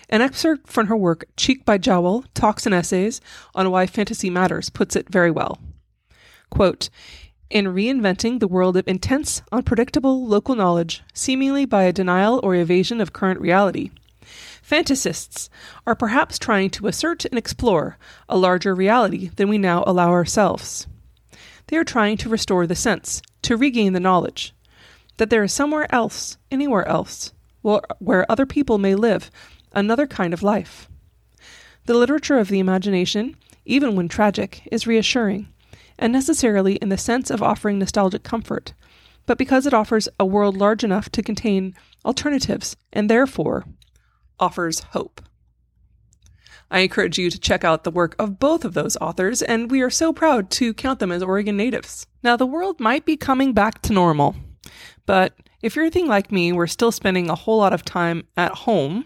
An 0.09 0.21
excerpt 0.21 0.67
from 0.67 0.87
her 0.87 0.95
work, 0.95 1.25
Cheek 1.35 1.65
by 1.65 1.77
Jowl 1.77 2.23
Talks 2.33 2.65
and 2.65 2.73
Essays 2.73 3.19
on 3.53 3.69
Why 3.71 3.85
Fantasy 3.85 4.29
Matters, 4.29 4.69
puts 4.69 4.95
it 4.95 5.09
very 5.09 5.31
well. 5.31 5.59
Quote, 6.49 6.89
in 7.49 7.65
reinventing 7.65 8.39
the 8.39 8.47
world 8.47 8.75
of 8.75 8.87
intense, 8.87 9.41
unpredictable 9.51 10.25
local 10.25 10.55
knowledge, 10.55 11.01
seemingly 11.13 11.65
by 11.65 11.83
a 11.83 11.93
denial 11.93 12.39
or 12.43 12.55
evasion 12.55 12.99
of 12.99 13.13
current 13.13 13.39
reality, 13.39 13.91
fantasists 14.61 15.49
are 15.85 15.95
perhaps 15.95 16.37
trying 16.37 16.69
to 16.69 16.87
assert 16.87 17.23
and 17.25 17.37
explore 17.37 17.97
a 18.27 18.37
larger 18.37 18.75
reality 18.75 19.29
than 19.37 19.47
we 19.47 19.57
now 19.57 19.83
allow 19.87 20.09
ourselves. 20.09 20.87
They 21.67 21.77
are 21.77 21.85
trying 21.85 22.17
to 22.17 22.29
restore 22.29 22.67
the 22.67 22.75
sense, 22.75 23.21
to 23.43 23.55
regain 23.55 23.93
the 23.93 23.99
knowledge, 23.99 24.53
that 25.17 25.29
there 25.29 25.43
is 25.43 25.53
somewhere 25.53 25.93
else, 25.93 26.37
anywhere 26.51 26.87
else, 26.87 27.31
where 27.61 28.29
other 28.29 28.45
people 28.45 28.77
may 28.77 28.95
live 28.95 29.31
another 29.73 30.07
kind 30.07 30.33
of 30.33 30.43
life. 30.43 30.89
The 31.85 31.93
literature 31.93 32.37
of 32.37 32.49
the 32.49 32.59
imagination, 32.59 33.37
even 33.65 33.95
when 33.95 34.09
tragic, 34.09 34.67
is 34.71 34.87
reassuring 34.87 35.47
and 35.97 36.13
necessarily 36.13 36.75
in 36.75 36.89
the 36.89 36.97
sense 36.97 37.29
of 37.29 37.41
offering 37.41 37.79
nostalgic 37.79 38.23
comfort, 38.23 38.73
but 39.25 39.37
because 39.37 39.65
it 39.65 39.73
offers 39.73 40.07
a 40.19 40.25
world 40.25 40.57
large 40.57 40.83
enough 40.83 41.09
to 41.09 41.21
contain 41.21 41.75
alternatives 42.05 42.75
and 42.93 43.09
therefore 43.09 43.65
offers 44.39 44.79
hope. 44.91 45.21
I 46.69 46.79
encourage 46.79 47.17
you 47.17 47.29
to 47.29 47.39
check 47.39 47.63
out 47.63 47.83
the 47.83 47.91
work 47.91 48.15
of 48.19 48.39
both 48.39 48.65
of 48.65 48.73
those 48.73 48.97
authors, 48.97 49.41
and 49.41 49.71
we 49.71 49.81
are 49.81 49.89
so 49.89 50.11
proud 50.11 50.49
to 50.51 50.73
count 50.73 50.99
them 50.99 51.11
as 51.11 51.23
Oregon 51.23 51.55
natives. 51.55 52.07
Now, 52.23 52.35
the 52.35 52.45
world 52.45 52.79
might 52.79 53.05
be 53.05 53.15
coming 53.15 53.53
back 53.53 53.81
to 53.83 53.93
normal, 53.93 54.35
but 55.05 55.33
if 55.61 55.75
you're 55.75 55.85
anything 55.85 56.07
like 56.07 56.31
me, 56.31 56.51
we're 56.51 56.67
still 56.67 56.91
spending 56.91 57.29
a 57.29 57.35
whole 57.35 57.57
lot 57.59 57.73
of 57.73 57.85
time 57.85 58.27
at 58.35 58.51
home. 58.51 59.05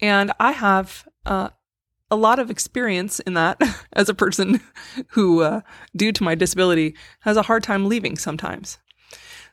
And 0.00 0.32
I 0.40 0.52
have 0.52 1.08
uh, 1.24 1.50
a 2.10 2.16
lot 2.16 2.38
of 2.38 2.50
experience 2.50 3.20
in 3.20 3.34
that 3.34 3.60
as 3.92 4.08
a 4.08 4.14
person 4.14 4.60
who, 5.08 5.42
uh, 5.42 5.60
due 5.96 6.12
to 6.12 6.22
my 6.22 6.34
disability, 6.34 6.94
has 7.20 7.36
a 7.36 7.42
hard 7.42 7.62
time 7.62 7.88
leaving 7.88 8.16
sometimes. 8.16 8.78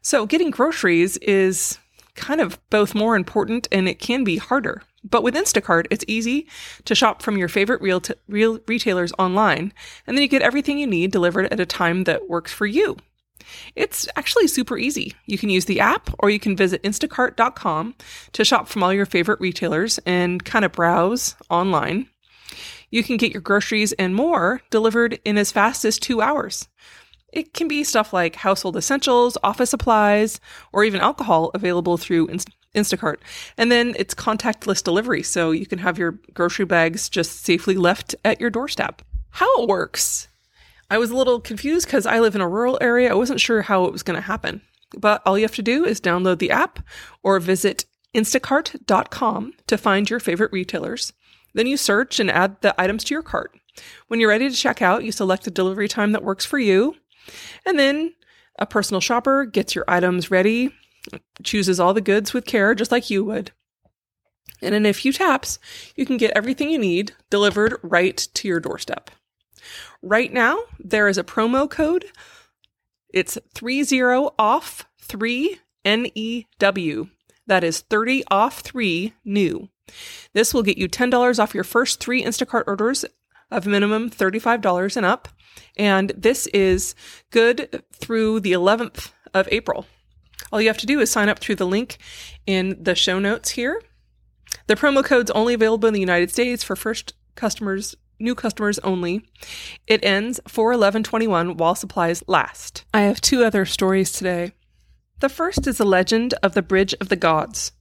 So, 0.01 0.25
getting 0.25 0.51
groceries 0.51 1.17
is 1.17 1.79
kind 2.15 2.39
of 2.39 2.59
both 2.69 2.95
more 2.95 3.15
important 3.15 3.67
and 3.71 3.89
it 3.89 3.99
can 3.99 4.23
be 4.23 4.37
harder. 4.37 4.81
But 5.03 5.23
with 5.23 5.35
Instacart, 5.35 5.85
it's 5.91 6.05
easy 6.07 6.47
to 6.85 6.95
shop 6.95 7.21
from 7.21 7.37
your 7.37 7.47
favorite 7.47 7.81
real, 7.81 8.01
t- 8.01 8.15
real 8.27 8.59
retailers 8.67 9.11
online, 9.19 9.71
and 10.07 10.17
then 10.17 10.21
you 10.23 10.27
get 10.27 10.41
everything 10.41 10.79
you 10.79 10.87
need 10.87 11.11
delivered 11.11 11.51
at 11.51 11.59
a 11.59 11.65
time 11.65 12.05
that 12.05 12.27
works 12.27 12.51
for 12.51 12.65
you. 12.65 12.97
It's 13.75 14.07
actually 14.15 14.47
super 14.47 14.77
easy. 14.77 15.13
You 15.27 15.37
can 15.37 15.49
use 15.49 15.65
the 15.65 15.79
app 15.79 16.09
or 16.19 16.29
you 16.29 16.39
can 16.39 16.55
visit 16.55 16.81
instacart.com 16.83 17.95
to 18.31 18.45
shop 18.45 18.67
from 18.67 18.81
all 18.81 18.93
your 18.93 19.05
favorite 19.05 19.39
retailers 19.39 19.99
and 20.05 20.43
kind 20.43 20.65
of 20.65 20.71
browse 20.71 21.35
online 21.49 22.07
you 22.95 23.03
can 23.03 23.17
get 23.17 23.33
your 23.33 23.41
groceries 23.41 23.91
and 23.93 24.15
more 24.15 24.61
delivered 24.69 25.19
in 25.25 25.37
as 25.37 25.51
fast 25.51 25.83
as 25.83 25.99
two 25.99 26.21
hours. 26.21 26.69
It 27.33 27.53
can 27.53 27.67
be 27.67 27.83
stuff 27.83 28.13
like 28.13 28.37
household 28.37 28.77
essentials, 28.77 29.37
office 29.43 29.71
supplies, 29.71 30.39
or 30.71 30.85
even 30.85 31.01
alcohol 31.01 31.51
available 31.53 31.97
through 31.97 32.29
Instacart. 32.73 33.17
And 33.57 33.69
then 33.69 33.95
it's 33.99 34.15
contactless 34.15 34.81
delivery, 34.81 35.23
so 35.23 35.51
you 35.51 35.65
can 35.65 35.79
have 35.79 35.97
your 35.97 36.19
grocery 36.33 36.63
bags 36.63 37.09
just 37.09 37.41
safely 37.41 37.75
left 37.75 38.15
at 38.23 38.39
your 38.39 38.49
doorstep. 38.49 39.01
How 39.31 39.61
it 39.61 39.67
works? 39.67 40.29
I 40.89 40.97
was 40.97 41.11
a 41.11 41.17
little 41.17 41.41
confused 41.41 41.87
because 41.87 42.05
I 42.05 42.21
live 42.21 42.33
in 42.33 42.41
a 42.41 42.47
rural 42.47 42.77
area. 42.79 43.11
I 43.11 43.15
wasn't 43.15 43.41
sure 43.41 43.63
how 43.63 43.83
it 43.83 43.91
was 43.91 44.03
going 44.03 44.15
to 44.15 44.25
happen. 44.25 44.61
But 44.97 45.21
all 45.25 45.37
you 45.37 45.43
have 45.43 45.55
to 45.55 45.61
do 45.61 45.83
is 45.83 45.99
download 45.99 46.39
the 46.39 46.51
app 46.51 46.79
or 47.23 47.41
visit 47.41 47.83
instacart.com 48.15 49.53
to 49.67 49.77
find 49.77 50.09
your 50.09 50.21
favorite 50.21 50.53
retailers. 50.53 51.11
Then 51.55 51.67
you 51.67 51.77
search 51.77 52.19
and 52.19 52.29
add 52.29 52.61
the 52.61 52.79
items 52.79 53.05
to 53.05 53.13
your 53.15 53.23
cart. 53.23 53.57
When 54.07 54.19
you're 54.19 54.29
ready 54.29 54.49
to 54.49 54.55
check 54.55 54.81
out, 54.81 55.03
you 55.03 55.11
select 55.11 55.47
a 55.47 55.51
delivery 55.51 55.87
time 55.87 56.11
that 56.11 56.23
works 56.23 56.45
for 56.45 56.59
you. 56.59 56.95
And 57.65 57.79
then 57.79 58.13
a 58.59 58.65
personal 58.65 59.01
shopper 59.01 59.45
gets 59.45 59.73
your 59.73 59.85
items 59.87 60.29
ready, 60.29 60.71
chooses 61.43 61.79
all 61.79 61.93
the 61.93 62.01
goods 62.01 62.33
with 62.33 62.45
care, 62.45 62.75
just 62.75 62.91
like 62.91 63.09
you 63.09 63.23
would. 63.23 63.51
And 64.61 64.75
in 64.75 64.85
a 64.85 64.93
few 64.93 65.13
taps, 65.13 65.57
you 65.95 66.05
can 66.05 66.17
get 66.17 66.31
everything 66.35 66.69
you 66.69 66.77
need 66.77 67.13
delivered 67.29 67.79
right 67.81 68.17
to 68.17 68.47
your 68.47 68.59
doorstep. 68.59 69.09
Right 70.01 70.31
now, 70.31 70.59
there 70.77 71.07
is 71.07 71.17
a 71.17 71.23
promo 71.23 71.69
code. 71.69 72.05
It's 73.13 73.37
30 73.55 74.01
off 74.37 74.85
3 75.01 75.59
NEW. 75.85 77.09
That 77.47 77.63
is 77.63 77.79
30 77.79 78.23
off 78.29 78.59
3 78.59 79.13
new. 79.23 79.69
This 80.33 80.53
will 80.53 80.63
get 80.63 80.77
you 80.77 80.87
$10 80.87 81.39
off 81.39 81.55
your 81.55 81.63
first 81.63 81.99
three 81.99 82.23
Instacart 82.23 82.65
orders 82.67 83.05
of 83.51 83.65
minimum 83.65 84.09
$35 84.09 84.97
and 84.97 85.05
up. 85.05 85.29
And 85.77 86.11
this 86.17 86.47
is 86.47 86.95
good 87.31 87.83
through 87.93 88.41
the 88.41 88.51
11th 88.51 89.11
of 89.33 89.47
April. 89.51 89.85
All 90.51 90.61
you 90.61 90.67
have 90.67 90.77
to 90.79 90.85
do 90.85 90.99
is 90.99 91.09
sign 91.09 91.29
up 91.29 91.39
through 91.39 91.55
the 91.55 91.65
link 91.65 91.97
in 92.45 92.77
the 92.81 92.95
show 92.95 93.19
notes 93.19 93.51
here. 93.51 93.81
The 94.67 94.75
promo 94.75 95.03
code's 95.03 95.31
only 95.31 95.53
available 95.53 95.87
in 95.87 95.93
the 95.93 95.99
United 95.99 96.31
States 96.31 96.63
for 96.63 96.75
first 96.75 97.13
customers, 97.35 97.95
new 98.19 98.35
customers 98.35 98.79
only. 98.79 99.25
It 99.87 100.03
ends 100.03 100.39
4 100.47 100.73
11 100.73 101.03
21 101.03 101.57
while 101.57 101.75
supplies 101.75 102.23
last. 102.27 102.83
I 102.93 103.01
have 103.01 103.21
two 103.21 103.43
other 103.43 103.65
stories 103.65 104.11
today. 104.11 104.53
The 105.21 105.29
first 105.29 105.65
is 105.65 105.77
the 105.77 105.85
legend 105.85 106.33
of 106.43 106.55
the 106.55 106.61
Bridge 106.61 106.93
of 106.99 107.07
the 107.07 107.15
Gods. 107.15 107.71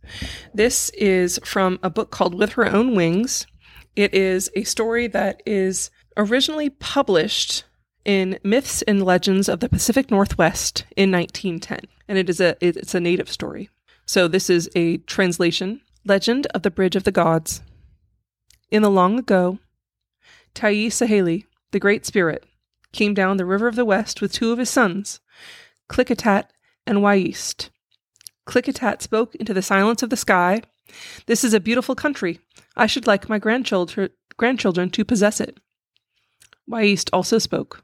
This 0.54 0.90
is 0.90 1.40
from 1.44 1.80
a 1.82 1.90
book 1.90 2.12
called 2.12 2.34
With 2.34 2.52
Her 2.52 2.64
Own 2.64 2.94
Wings. 2.94 3.48
It 3.96 4.14
is 4.14 4.50
a 4.54 4.62
story 4.62 5.08
that 5.08 5.42
is 5.44 5.90
originally 6.16 6.70
published 6.70 7.64
in 8.04 8.38
Myths 8.44 8.82
and 8.82 9.04
Legends 9.04 9.48
of 9.48 9.58
the 9.58 9.68
Pacific 9.68 10.12
Northwest 10.12 10.84
in 10.96 11.10
1910, 11.10 11.80
and 12.06 12.18
it 12.18 12.30
is 12.30 12.40
a 12.40 12.56
it's 12.60 12.94
a 12.94 13.00
native 13.00 13.28
story. 13.28 13.68
So 14.06 14.28
this 14.28 14.48
is 14.48 14.70
a 14.76 14.98
translation. 14.98 15.80
Legend 16.04 16.46
of 16.54 16.62
the 16.62 16.70
Bridge 16.70 16.94
of 16.94 17.04
the 17.04 17.12
Gods. 17.12 17.62
In 18.70 18.82
the 18.82 18.90
long 18.90 19.18
ago, 19.18 19.58
Tai 20.52 20.74
Saheli, 20.88 21.46
the 21.72 21.80
great 21.80 22.06
spirit, 22.06 22.44
came 22.92 23.12
down 23.12 23.38
the 23.38 23.46
river 23.46 23.66
of 23.66 23.74
the 23.74 23.84
west 23.84 24.20
with 24.20 24.32
two 24.32 24.52
of 24.52 24.58
his 24.58 24.70
sons, 24.70 25.20
Klickitat 25.88 26.46
and 26.86 26.98
Wyeast. 26.98 27.70
Klickitat 28.46 29.02
spoke 29.02 29.34
into 29.36 29.54
the 29.54 29.62
silence 29.62 30.02
of 30.02 30.10
the 30.10 30.16
sky. 30.16 30.62
This 31.26 31.44
is 31.44 31.54
a 31.54 31.60
beautiful 31.60 31.94
country. 31.94 32.40
I 32.76 32.86
should 32.86 33.06
like 33.06 33.28
my 33.28 33.38
grandchildren, 33.38 34.10
to 34.90 35.04
possess 35.04 35.40
it. 35.40 35.58
Wyeast 36.70 37.10
also 37.12 37.38
spoke. 37.38 37.82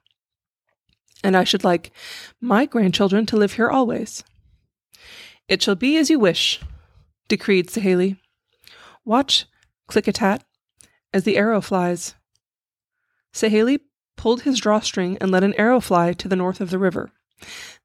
And 1.22 1.36
I 1.36 1.44
should 1.44 1.64
like 1.64 1.92
my 2.40 2.66
grandchildren 2.66 3.26
to 3.26 3.36
live 3.36 3.54
here 3.54 3.68
always. 3.68 4.24
It 5.48 5.62
shall 5.62 5.74
be 5.74 5.96
as 5.96 6.10
you 6.10 6.18
wish, 6.18 6.60
decreed 7.28 7.68
Saheli. 7.68 8.18
Watch, 9.04 9.46
Klickitat, 9.90 10.42
as 11.12 11.24
the 11.24 11.36
arrow 11.36 11.60
flies. 11.60 12.14
Saheli 13.34 13.80
pulled 14.16 14.42
his 14.42 14.60
drawstring 14.60 15.18
and 15.20 15.30
let 15.30 15.42
an 15.44 15.54
arrow 15.54 15.80
fly 15.80 16.12
to 16.12 16.28
the 16.28 16.36
north 16.36 16.60
of 16.60 16.70
the 16.70 16.78
river. 16.78 17.10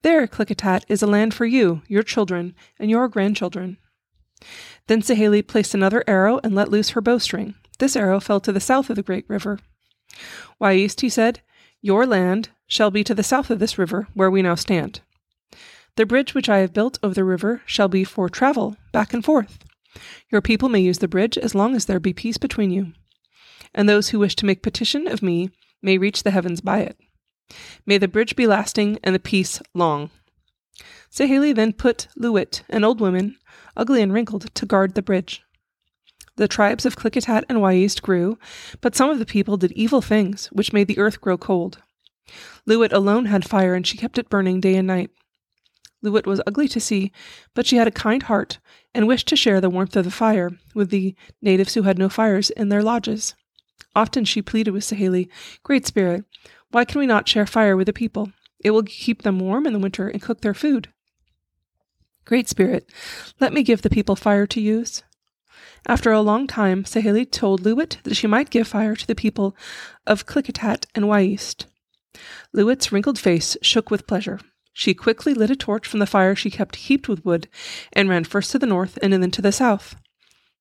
There, 0.05 0.27
Klickitat, 0.27 0.83
is 0.87 1.01
a 1.01 1.07
land 1.07 1.33
for 1.33 1.47
you, 1.47 1.81
your 1.87 2.03
children, 2.03 2.53
and 2.77 2.91
your 2.91 3.07
grandchildren. 3.07 3.77
Then 4.85 5.01
Saheli 5.01 5.41
placed 5.41 5.73
another 5.73 6.03
arrow 6.05 6.39
and 6.43 6.53
let 6.53 6.69
loose 6.69 6.91
her 6.91 7.01
bowstring. 7.01 7.55
This 7.79 7.95
arrow 7.95 8.19
fell 8.19 8.39
to 8.41 8.51
the 8.51 8.59
south 8.59 8.91
of 8.91 8.97
the 8.97 9.01
great 9.01 9.27
river. 9.27 9.57
Wyeast, 10.61 11.01
he 11.01 11.09
said, 11.09 11.41
your 11.81 12.05
land 12.05 12.49
shall 12.67 12.91
be 12.91 13.03
to 13.03 13.15
the 13.15 13.23
south 13.23 13.49
of 13.49 13.57
this 13.57 13.79
river, 13.79 14.07
where 14.13 14.29
we 14.29 14.43
now 14.43 14.53
stand. 14.53 15.01
The 15.95 16.05
bridge 16.05 16.35
which 16.35 16.49
I 16.49 16.59
have 16.59 16.71
built 16.71 16.99
over 17.01 17.15
the 17.15 17.23
river 17.23 17.63
shall 17.65 17.87
be 17.87 18.03
for 18.03 18.29
travel 18.29 18.77
back 18.91 19.11
and 19.11 19.25
forth. 19.25 19.57
Your 20.31 20.41
people 20.41 20.69
may 20.69 20.81
use 20.81 20.99
the 20.99 21.07
bridge 21.07 21.35
as 21.35 21.55
long 21.55 21.75
as 21.75 21.85
there 21.85 21.99
be 21.99 22.13
peace 22.13 22.37
between 22.37 22.69
you. 22.69 22.93
And 23.73 23.89
those 23.89 24.09
who 24.09 24.19
wish 24.19 24.35
to 24.35 24.45
make 24.45 24.61
petition 24.61 25.07
of 25.07 25.23
me 25.23 25.49
may 25.81 25.97
reach 25.97 26.21
the 26.21 26.29
heavens 26.29 26.61
by 26.61 26.81
it. 26.81 26.95
May 27.85 27.97
the 27.97 28.07
bridge 28.07 28.35
be 28.35 28.47
lasting 28.47 28.99
and 29.03 29.13
the 29.13 29.19
peace 29.19 29.61
long. 29.73 30.09
Saheli 31.11 31.55
then 31.55 31.73
put 31.73 32.07
Luit, 32.15 32.63
an 32.69 32.83
old 32.83 32.99
woman, 32.99 33.37
ugly 33.77 34.01
and 34.01 34.11
wrinkled, 34.11 34.53
to 34.53 34.65
guard 34.65 34.95
the 34.95 35.01
bridge. 35.01 35.43
The 36.37 36.47
tribes 36.49 36.85
of 36.85 36.97
Klickitat 36.97 37.45
and 37.47 37.59
Wyeast 37.59 38.01
grew, 38.01 38.37
but 38.81 38.95
some 38.95 39.09
of 39.09 39.19
the 39.19 39.25
people 39.25 39.55
did 39.55 39.71
evil 39.71 40.01
things, 40.01 40.47
which 40.47 40.73
made 40.73 40.87
the 40.87 40.97
earth 40.97 41.21
grow 41.21 41.37
cold. 41.37 41.81
Luit 42.65 42.91
alone 42.91 43.25
had 43.25 43.47
fire, 43.47 43.73
and 43.73 43.87
she 43.87 43.97
kept 43.97 44.17
it 44.17 44.29
burning 44.29 44.59
day 44.59 44.75
and 44.75 44.87
night. 44.87 45.11
Luit 46.01 46.27
was 46.27 46.41
ugly 46.45 46.67
to 46.67 46.79
see, 46.79 47.11
but 47.53 47.65
she 47.65 47.77
had 47.77 47.87
a 47.87 47.91
kind 47.91 48.23
heart 48.23 48.59
and 48.93 49.07
wished 49.07 49.27
to 49.29 49.35
share 49.35 49.61
the 49.61 49.69
warmth 49.69 49.95
of 49.95 50.03
the 50.03 50.11
fire 50.11 50.51
with 50.73 50.89
the 50.89 51.15
natives 51.41 51.73
who 51.73 51.83
had 51.83 51.97
no 51.97 52.09
fires 52.09 52.49
in 52.49 52.69
their 52.69 52.83
lodges. 52.83 53.33
Often 53.95 54.25
she 54.25 54.41
pleaded 54.41 54.71
with 54.71 54.83
Saheli, 54.83 55.29
Great 55.63 55.87
Spirit, 55.87 56.25
why 56.75 56.83
can 56.83 56.99
we 56.99 57.07
not 57.07 57.25
share 57.25 57.45
fire 57.45 57.77
with 57.77 57.85
the 57.85 57.93
people? 57.93 58.33
It 58.59 58.71
will 58.71 58.83
keep 58.83 59.21
them 59.21 59.39
warm 59.39 59.65
in 59.65 59.71
the 59.71 59.79
winter 59.79 60.09
and 60.09 60.21
cook 60.21 60.41
their 60.41 60.53
food. 60.53 60.89
Great 62.25 62.49
Spirit, 62.49 62.91
let 63.39 63.53
me 63.53 63.63
give 63.63 63.81
the 63.81 63.89
people 63.89 64.17
fire 64.17 64.45
to 64.47 64.59
use. 64.59 65.01
After 65.87 66.11
a 66.11 66.19
long 66.19 66.47
time, 66.47 66.83
Saheli 66.83 67.31
told 67.31 67.61
Luit 67.61 67.99
that 68.03 68.17
she 68.17 68.27
might 68.27 68.49
give 68.49 68.67
fire 68.67 68.93
to 68.93 69.07
the 69.07 69.15
people 69.15 69.55
of 70.05 70.25
Klickitat 70.25 70.85
and 70.93 71.05
Wyeast. 71.05 71.63
Luit's 72.51 72.91
wrinkled 72.91 73.17
face 73.17 73.55
shook 73.61 73.89
with 73.89 74.05
pleasure. 74.05 74.41
She 74.73 74.93
quickly 74.93 75.33
lit 75.33 75.49
a 75.49 75.55
torch 75.55 75.87
from 75.87 76.01
the 76.01 76.05
fire 76.05 76.35
she 76.35 76.51
kept 76.51 76.75
heaped 76.75 77.07
with 77.07 77.23
wood 77.23 77.47
and 77.93 78.09
ran 78.09 78.25
first 78.25 78.51
to 78.51 78.59
the 78.59 78.65
north 78.65 78.99
and 79.01 79.13
then 79.13 79.31
to 79.31 79.41
the 79.41 79.53
south. 79.53 79.95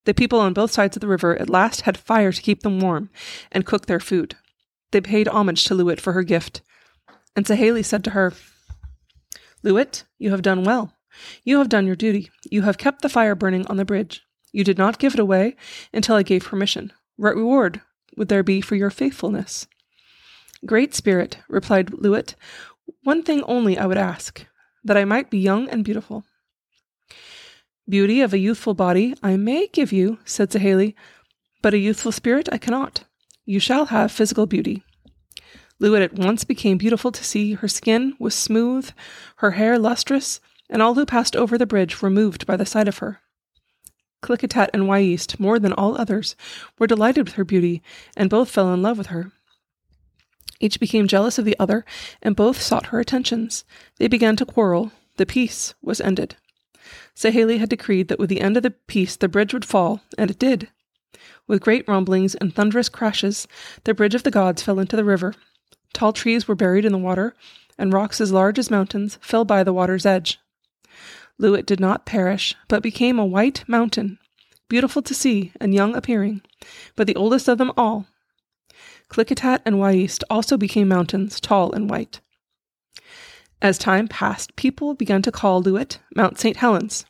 The 0.05 0.15
people 0.15 0.39
on 0.39 0.53
both 0.53 0.71
sides 0.71 0.97
of 0.97 1.01
the 1.01 1.09
river 1.09 1.37
at 1.37 1.51
last 1.51 1.81
had 1.81 1.99
fire 1.99 2.31
to 2.31 2.41
keep 2.41 2.63
them 2.63 2.79
warm 2.79 3.11
and 3.51 3.67
cook 3.67 3.87
their 3.87 3.99
food. 3.99 4.37
They 4.95 5.01
paid 5.01 5.27
homage 5.27 5.65
to 5.65 5.75
Luit 5.75 6.01
for 6.01 6.13
her 6.13 6.23
gift. 6.23 6.63
And 7.35 7.45
Saheli 7.45 7.85
said 7.85 8.05
to 8.05 8.11
her, 8.11 8.33
Luit, 9.65 10.05
you 10.19 10.31
have 10.31 10.41
done 10.41 10.63
well. 10.63 10.93
You 11.43 11.59
have 11.59 11.69
done 11.69 11.85
your 11.85 11.97
duty. 11.97 12.31
You 12.49 12.63
have 12.63 12.79
kept 12.79 13.03
the 13.03 13.09
fire 13.09 13.35
burning 13.35 13.67
on 13.67 13.77
the 13.77 13.85
bridge. 13.85 14.23
You 14.53 14.63
did 14.63 14.79
not 14.79 15.01
give 15.01 15.15
it 15.15 15.19
away 15.19 15.57
until 15.93 16.15
I 16.15 16.23
gave 16.23 16.45
permission. 16.45 16.93
What 17.17 17.35
reward 17.35 17.81
would 18.17 18.29
there 18.29 18.45
be 18.45 18.61
for 18.61 18.77
your 18.77 18.89
faithfulness? 18.89 19.67
Great 20.65 20.95
Spirit, 20.95 21.39
replied 21.49 21.93
Luit, 21.93 22.37
one 23.03 23.25
thing 23.25 23.43
only 23.49 23.77
I 23.77 23.87
would 23.87 23.99
ask 23.99 24.47
that 24.85 24.97
I 24.97 25.05
might 25.05 25.29
be 25.29 25.39
young 25.39 25.69
and 25.71 25.85
beautiful. 25.85 26.23
Beauty 27.89 28.21
of 28.21 28.33
a 28.33 28.39
youthful 28.39 28.75
body 28.75 29.17
I 29.25 29.37
may 29.39 29.67
give 29.67 29.91
you, 29.91 30.19
said 30.25 30.51
Saheli, 30.51 30.95
but 31.63 31.75
a 31.75 31.79
youthful 31.79 32.13
spirit 32.13 32.49
I 32.53 32.59
cannot. 32.59 33.03
You 33.45 33.61
shall 33.61 33.87
have 33.87 34.11
physical 34.11 34.47
beauty. 34.47 34.83
Luit 35.79 36.03
at 36.03 36.15
once 36.15 36.45
became 36.45 36.79
beautiful 36.79 37.13
to 37.13 37.25
see. 37.25 37.55
Her 37.55 37.69
skin 37.69 38.15
was 38.19 38.35
smooth, 38.35 38.91
her 39.37 39.53
hair 39.53 39.79
lustrous, 39.79 40.41
and 40.71 40.81
all 40.81 40.95
who 40.95 41.05
passed 41.05 41.37
over 41.37 41.59
the 41.59 41.67
bridge 41.67 42.01
were 42.01 42.11
moved 42.11 42.47
by 42.47 42.57
the 42.57 42.65
sight 42.65 42.89
of 42.89 42.99
her. 42.99 43.21
Klickitat 44.23 44.71
and 44.73 44.85
Wyeast, 44.85 45.39
more 45.39 45.59
than 45.59 45.75
all 45.75 46.01
others, 46.01 46.37
were 46.79 46.87
delighted 46.87 47.27
with 47.27 47.35
her 47.35 47.45
beauty, 47.45 47.83
and 48.17 48.31
both 48.31 48.49
fell 48.49 48.73
in 48.73 48.81
love 48.81 48.97
with 48.97 49.09
her. 49.09 49.33
Each 50.61 50.81
became 50.81 51.07
jealous 51.07 51.39
of 51.39 51.45
the 51.45 51.57
other, 51.59 51.85
and 52.23 52.35
both 52.35 52.63
sought 52.63 52.87
her 52.87 53.01
attentions. 53.01 53.65
They 53.99 54.09
began 54.09 54.37
to 54.37 54.47
quarrel. 54.47 54.93
The 55.19 55.27
peace 55.27 55.75
was 55.83 56.01
ended. 56.01 56.37
Saheli 57.15 57.59
had 57.59 57.69
decreed 57.69 58.09
that 58.09 58.19
with 58.19 58.31
the 58.31 58.41
end 58.41 58.57
of 58.57 58.63
the 58.63 58.71
peace 58.71 59.17
the 59.17 59.29
bridge 59.29 59.53
would 59.53 59.67
fall, 59.67 60.01
and 60.17 60.31
it 60.31 60.39
did. 60.39 60.71
With 61.47 61.63
great 61.63 61.87
rumblings 61.89 62.35
and 62.35 62.55
thunderous 62.55 62.89
crashes, 62.89 63.47
the 63.85 63.95
bridge 63.95 64.15
of 64.15 64.23
the 64.23 64.31
gods 64.31 64.63
fell 64.63 64.79
into 64.79 64.97
the 64.97 65.05
river. 65.05 65.35
Tall 65.93 66.13
trees 66.13 66.49
were 66.49 66.55
buried 66.55 66.85
in 66.85 66.93
the 66.93 66.99
water, 66.99 67.35
and 67.79 67.93
rocks 67.93 68.21
as 68.21 68.33
large 68.33 68.59
as 68.59 68.71
mountains 68.71 69.19
fell 69.21 69.45
by 69.45 69.63
the 69.63 69.73
water's 69.73 70.07
edge. 70.07 70.39
Luit 71.39 71.67
did 71.67 71.81
not 71.81 72.07
perish, 72.07 72.55
but 72.69 72.83
became 72.83 73.19
a 73.19 73.27
white 73.27 73.65
mountain, 73.69 74.19
beautiful 74.69 75.03
to 75.03 75.15
see 75.15 75.53
and 75.61 75.75
young 75.75 75.95
appearing, 75.95 76.43
but 76.97 77.07
the 77.07 77.17
oldest 77.17 77.49
of 77.49 77.59
them 77.59 77.73
all, 77.77 78.07
Klickitat 79.09 79.61
and 79.65 79.77
Wyeast 79.77 80.25
also 80.29 80.57
became 80.57 80.89
mountains, 80.89 81.39
tall 81.39 81.73
and 81.73 81.89
white. 81.89 82.21
As 83.63 83.79
time 83.79 84.09
passed, 84.09 84.57
people 84.57 84.95
began 84.95 85.23
to 85.23 85.31
call 85.31 85.63
Luit 85.63 86.01
Mount 86.17 86.39
St. 86.39 86.57
Helens. 86.57 87.07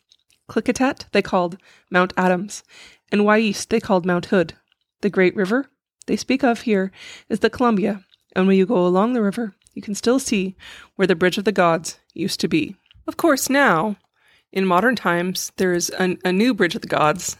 Klickitat 0.48 1.06
they 1.12 1.22
called 1.22 1.56
Mount 1.90 2.12
Adams, 2.16 2.62
and 3.10 3.22
Wyeast 3.22 3.68
they 3.68 3.80
called 3.80 4.06
Mount 4.06 4.26
Hood. 4.26 4.54
The 5.00 5.10
great 5.10 5.36
river 5.36 5.66
they 6.06 6.16
speak 6.16 6.42
of 6.42 6.62
here 6.62 6.92
is 7.28 7.40
the 7.40 7.50
Columbia, 7.50 8.04
and 8.36 8.46
when 8.46 8.56
you 8.56 8.66
go 8.66 8.86
along 8.86 9.12
the 9.12 9.22
river, 9.22 9.54
you 9.74 9.82
can 9.82 9.94
still 9.94 10.18
see 10.18 10.56
where 10.96 11.06
the 11.06 11.16
Bridge 11.16 11.38
of 11.38 11.44
the 11.44 11.52
Gods 11.52 11.98
used 12.12 12.40
to 12.40 12.48
be. 12.48 12.76
Of 13.06 13.16
course, 13.16 13.48
now, 13.48 13.96
in 14.52 14.66
modern 14.66 14.96
times, 14.96 15.52
there 15.56 15.72
is 15.72 15.90
a, 15.98 16.16
a 16.24 16.32
new 16.32 16.54
Bridge 16.54 16.74
of 16.74 16.82
the 16.82 16.88
Gods 16.88 17.36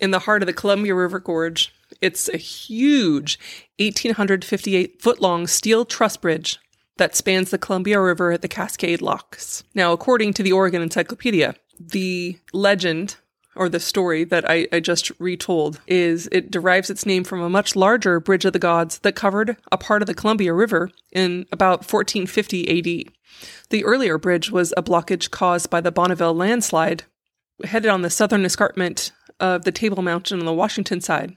in 0.00 0.12
the 0.12 0.20
heart 0.20 0.42
of 0.42 0.46
the 0.46 0.52
Columbia 0.52 0.94
River 0.94 1.18
Gorge 1.18 1.72
it's 2.00 2.28
a 2.28 2.36
huge 2.36 3.38
1,858 3.78 5.00
foot 5.02 5.20
long 5.20 5.46
steel 5.46 5.84
truss 5.84 6.16
bridge 6.16 6.58
that 6.96 7.16
spans 7.16 7.50
the 7.50 7.58
Columbia 7.58 8.00
River 8.00 8.32
at 8.32 8.42
the 8.42 8.48
Cascade 8.48 9.00
Locks. 9.00 9.64
Now, 9.74 9.92
according 9.92 10.34
to 10.34 10.42
the 10.42 10.52
Oregon 10.52 10.82
Encyclopedia, 10.82 11.54
the 11.78 12.38
legend 12.52 13.16
or 13.56 13.68
the 13.68 13.80
story 13.80 14.24
that 14.24 14.48
I, 14.48 14.68
I, 14.72 14.80
just 14.80 15.10
retold 15.18 15.80
is 15.86 16.28
it 16.30 16.50
derives 16.50 16.88
its 16.88 17.04
name 17.04 17.24
from 17.24 17.40
a 17.40 17.50
much 17.50 17.74
larger 17.74 18.20
bridge 18.20 18.44
of 18.44 18.52
the 18.52 18.58
gods 18.58 18.98
that 19.00 19.16
covered 19.16 19.56
a 19.72 19.78
part 19.78 20.02
of 20.02 20.06
the 20.06 20.14
Columbia 20.14 20.52
River 20.52 20.90
in 21.12 21.46
about 21.50 21.80
1450 21.80 22.78
AD. 22.78 23.12
The 23.70 23.84
earlier 23.84 24.18
bridge 24.18 24.50
was 24.50 24.72
a 24.76 24.82
blockage 24.82 25.30
caused 25.30 25.68
by 25.68 25.80
the 25.80 25.92
Bonneville 25.92 26.34
landslide 26.34 27.04
headed 27.64 27.90
on 27.90 28.02
the 28.02 28.10
southern 28.10 28.44
escarpment 28.44 29.12
of 29.38 29.64
the 29.64 29.72
Table 29.72 30.02
Mountain 30.02 30.40
on 30.40 30.46
the 30.46 30.52
Washington 30.52 31.00
side 31.00 31.36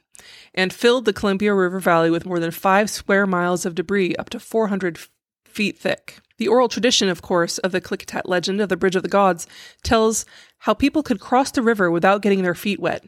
and 0.54 0.74
filled 0.74 1.06
the 1.06 1.14
Columbia 1.14 1.54
River 1.54 1.80
Valley 1.80 2.10
with 2.10 2.26
more 2.26 2.40
than 2.40 2.52
five 2.52 2.90
square 2.90 3.26
miles 3.26 3.66
of 3.66 3.76
debris 3.76 4.16
up 4.16 4.30
to 4.30 4.40
400 4.40 5.00
feet 5.46 5.78
thick. 5.78 6.20
The 6.38 6.48
oral 6.48 6.68
tradition, 6.68 7.10
of 7.10 7.22
course, 7.22 7.58
of 7.60 7.72
the 7.72 7.82
Klickitat 7.82 8.24
legend 8.26 8.60
of 8.60 8.70
the 8.70 8.78
Bridge 8.78 8.96
of 8.96 9.04
the 9.04 9.10
Gods 9.10 9.48
tells 9.84 10.26
how 10.64 10.74
people 10.74 11.04
could 11.04 11.20
cross 11.20 11.52
the 11.52 11.62
river 11.62 11.92
without 11.92 12.22
getting 12.22 12.42
their 12.42 12.56
feet 12.56 12.80
wet. 12.80 13.04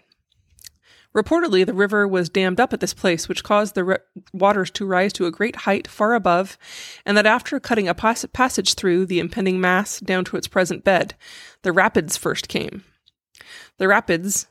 Reportedly, 1.16 1.66
the 1.66 1.74
river 1.74 2.06
was 2.06 2.28
dammed 2.28 2.60
up 2.60 2.74
at 2.74 2.82
this 2.82 2.94
place, 2.94 3.30
which 3.30 3.46
caused 3.46 3.76
the 3.76 3.86
re- 3.86 3.98
waters 4.34 4.70
to 4.72 4.86
rise 4.86 5.14
to 5.14 5.26
a 5.26 5.32
great 5.32 5.56
height 5.58 5.88
far 5.88 6.16
above, 6.16 6.58
and 7.06 7.18
that 7.18 7.26
after 7.26 7.58
cutting 7.62 7.88
a 7.88 7.94
pas- 7.94 8.26
passage 8.34 8.74
through 8.74 9.06
the 9.06 9.22
impending 9.22 9.62
mass 9.62 10.02
down 10.02 10.26
to 10.26 10.36
its 10.36 10.50
present 10.50 10.84
bed, 10.84 11.16
the 11.62 11.72
rapids 11.72 12.18
first 12.18 12.50
came. 12.50 12.84
The 13.78 13.88
rapids, 13.88 14.48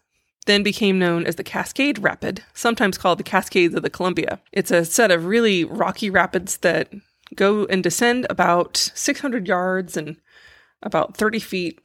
then 0.47 0.63
became 0.63 0.99
known 0.99 1.27
as 1.27 1.37
the 1.37 1.45
Cascade 1.45 1.99
Rapid, 1.99 2.43
sometimes 2.55 2.97
called 2.97 3.19
the 3.19 3.23
Cascades 3.23 3.75
of 3.75 3.83
the 3.83 3.91
Columbia. 3.91 4.41
It's 4.51 4.71
a 4.71 4.87
set 4.87 5.11
of 5.11 5.27
really 5.27 5.63
rocky 5.63 6.09
rapids 6.09 6.57
that 6.59 6.91
go 7.35 7.67
and 7.67 7.83
descend 7.83 8.27
about 8.31 8.77
600 8.95 9.47
yards 9.47 9.95
and 9.95 10.17
about 10.83 11.19
30 11.19 11.39
feet 11.41 11.81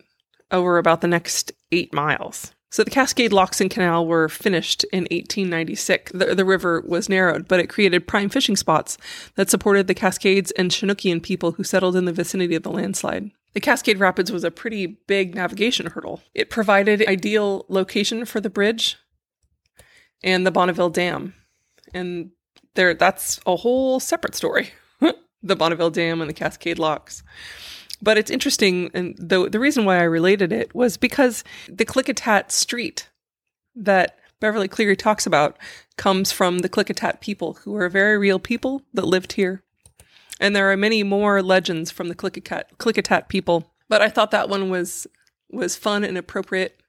over 0.52 0.78
about 0.78 1.02
the 1.02 1.08
next 1.08 1.52
eight 1.72 1.94
miles. 1.94 2.54
So 2.72 2.84
the 2.84 2.92
Cascade 2.92 3.34
Locks 3.34 3.60
and 3.60 3.72
Canal 3.72 4.06
were 4.06 4.30
finished 4.30 4.84
in 4.94 5.04
1896. 5.06 6.12
The, 6.12 6.36
the, 6.36 6.46
river 6.46 6.84
was 6.86 7.10
narrowed, 7.10 7.48
but 7.48 7.60
it 7.60 7.68
created 7.68 8.08
prime 8.08 8.30
fishing 8.30 8.56
spots 8.56 8.98
that 9.36 9.50
supported 9.50 9.88
the 9.88 9.96
Cascades 9.96 10.52
and 10.52 10.70
Chinookian 10.70 11.24
people 11.24 11.54
who 11.54 11.64
settled 11.64 11.96
in 11.96 12.06
the 12.06 12.14
vicinity 12.14 12.54
of 12.54 12.62
the 12.62 12.70
landslide. 12.70 13.32
The 13.54 13.60
Cascade 13.60 14.00
Rapids 14.00 14.32
was 14.32 14.44
a 14.44 14.52
pretty 14.52 14.86
big 14.86 15.34
navigation 15.34 15.88
hurdle. 15.88 16.22
It 16.36 16.52
provided 16.52 17.08
ideal 17.08 17.66
location 17.70 18.26
for 18.26 18.40
the 18.40 18.52
bridge 18.52 18.98
and 20.24 20.46
the 20.46 20.52
Bonneville 20.52 20.92
Dam. 20.92 21.34
And 21.92 22.32
there 22.76 22.94
that's 22.94 23.40
a 23.48 23.56
whole 23.56 24.00
separate 24.00 24.36
story. 24.36 24.74
the 25.42 25.56
Bonneville 25.56 25.90
Dam 25.90 26.22
and 26.22 26.30
the 26.30 26.36
Cascade 26.36 26.78
Locks. 26.78 27.24
But 28.02 28.18
it's 28.18 28.32
interesting, 28.32 28.92
and 28.94 29.16
the 29.18 29.50
the 29.50 29.60
reason 29.60 29.86
why 29.86 29.98
I 30.00 30.04
related 30.04 30.54
it 30.54 30.74
was 30.74 30.98
because 30.98 31.44
the 31.68 31.86
Klickitat 31.86 32.52
Street 32.52 33.10
that 33.76 34.18
Beverly 34.40 34.68
Cleary 34.68 34.96
talks 34.96 35.26
about 35.26 35.58
comes 35.98 36.32
from 36.32 36.60
the 36.60 36.70
Klickitat 36.70 37.20
people, 37.20 37.56
who 37.66 37.76
are 37.76 37.90
very 37.90 38.18
real 38.18 38.40
people 38.40 38.84
that 38.94 39.06
lived 39.06 39.34
here 39.34 39.64
and 40.40 40.56
there 40.56 40.72
are 40.72 40.78
many 40.78 41.04
more 41.04 41.42
legends 41.42 41.92
from 41.92 42.08
the 42.08 42.16
Klickitat, 42.16 42.64
Klickitat 42.78 43.28
people. 43.28 43.72
But 43.90 44.02
I 44.02 44.10
thought 44.10 44.32
that 44.32 44.50
one 44.50 44.70
was 44.70 45.06
was 45.52 45.76
fun 45.76 46.04
and 46.04 46.18
appropriate. 46.18 46.80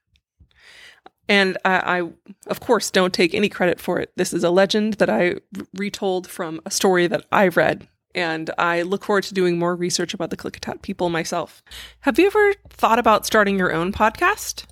And 1.29 1.57
I, 1.65 2.01
I, 2.01 2.11
of 2.49 2.61
course, 2.61 2.91
don't 2.91 3.15
take 3.15 3.35
any 3.35 3.49
credit 3.49 3.81
for 3.81 3.99
it. 4.01 4.13
This 4.17 4.33
is 4.33 4.45
a 4.45 4.51
legend 4.51 4.95
that 4.95 5.09
I 5.09 5.37
retold 5.75 6.27
from 6.27 6.61
a 6.67 6.71
story 6.71 7.07
that 7.07 7.25
I 7.33 7.49
read. 7.49 7.89
And 8.15 8.51
I 8.59 8.83
look 8.83 9.05
forward 9.05 9.25
to 9.25 9.35
doing 9.35 9.59
more 9.59 9.77
research 9.77 10.15
about 10.15 10.31
the 10.31 10.37
Klickitat 10.37 10.83
people 10.83 11.11
myself. 11.11 11.63
Have 12.01 12.19
you 12.19 12.27
ever 12.27 12.55
thought 12.69 12.99
about 12.99 13.27
starting 13.27 13.59
your 13.59 13.73
own 13.73 13.93
podcast? 13.93 14.65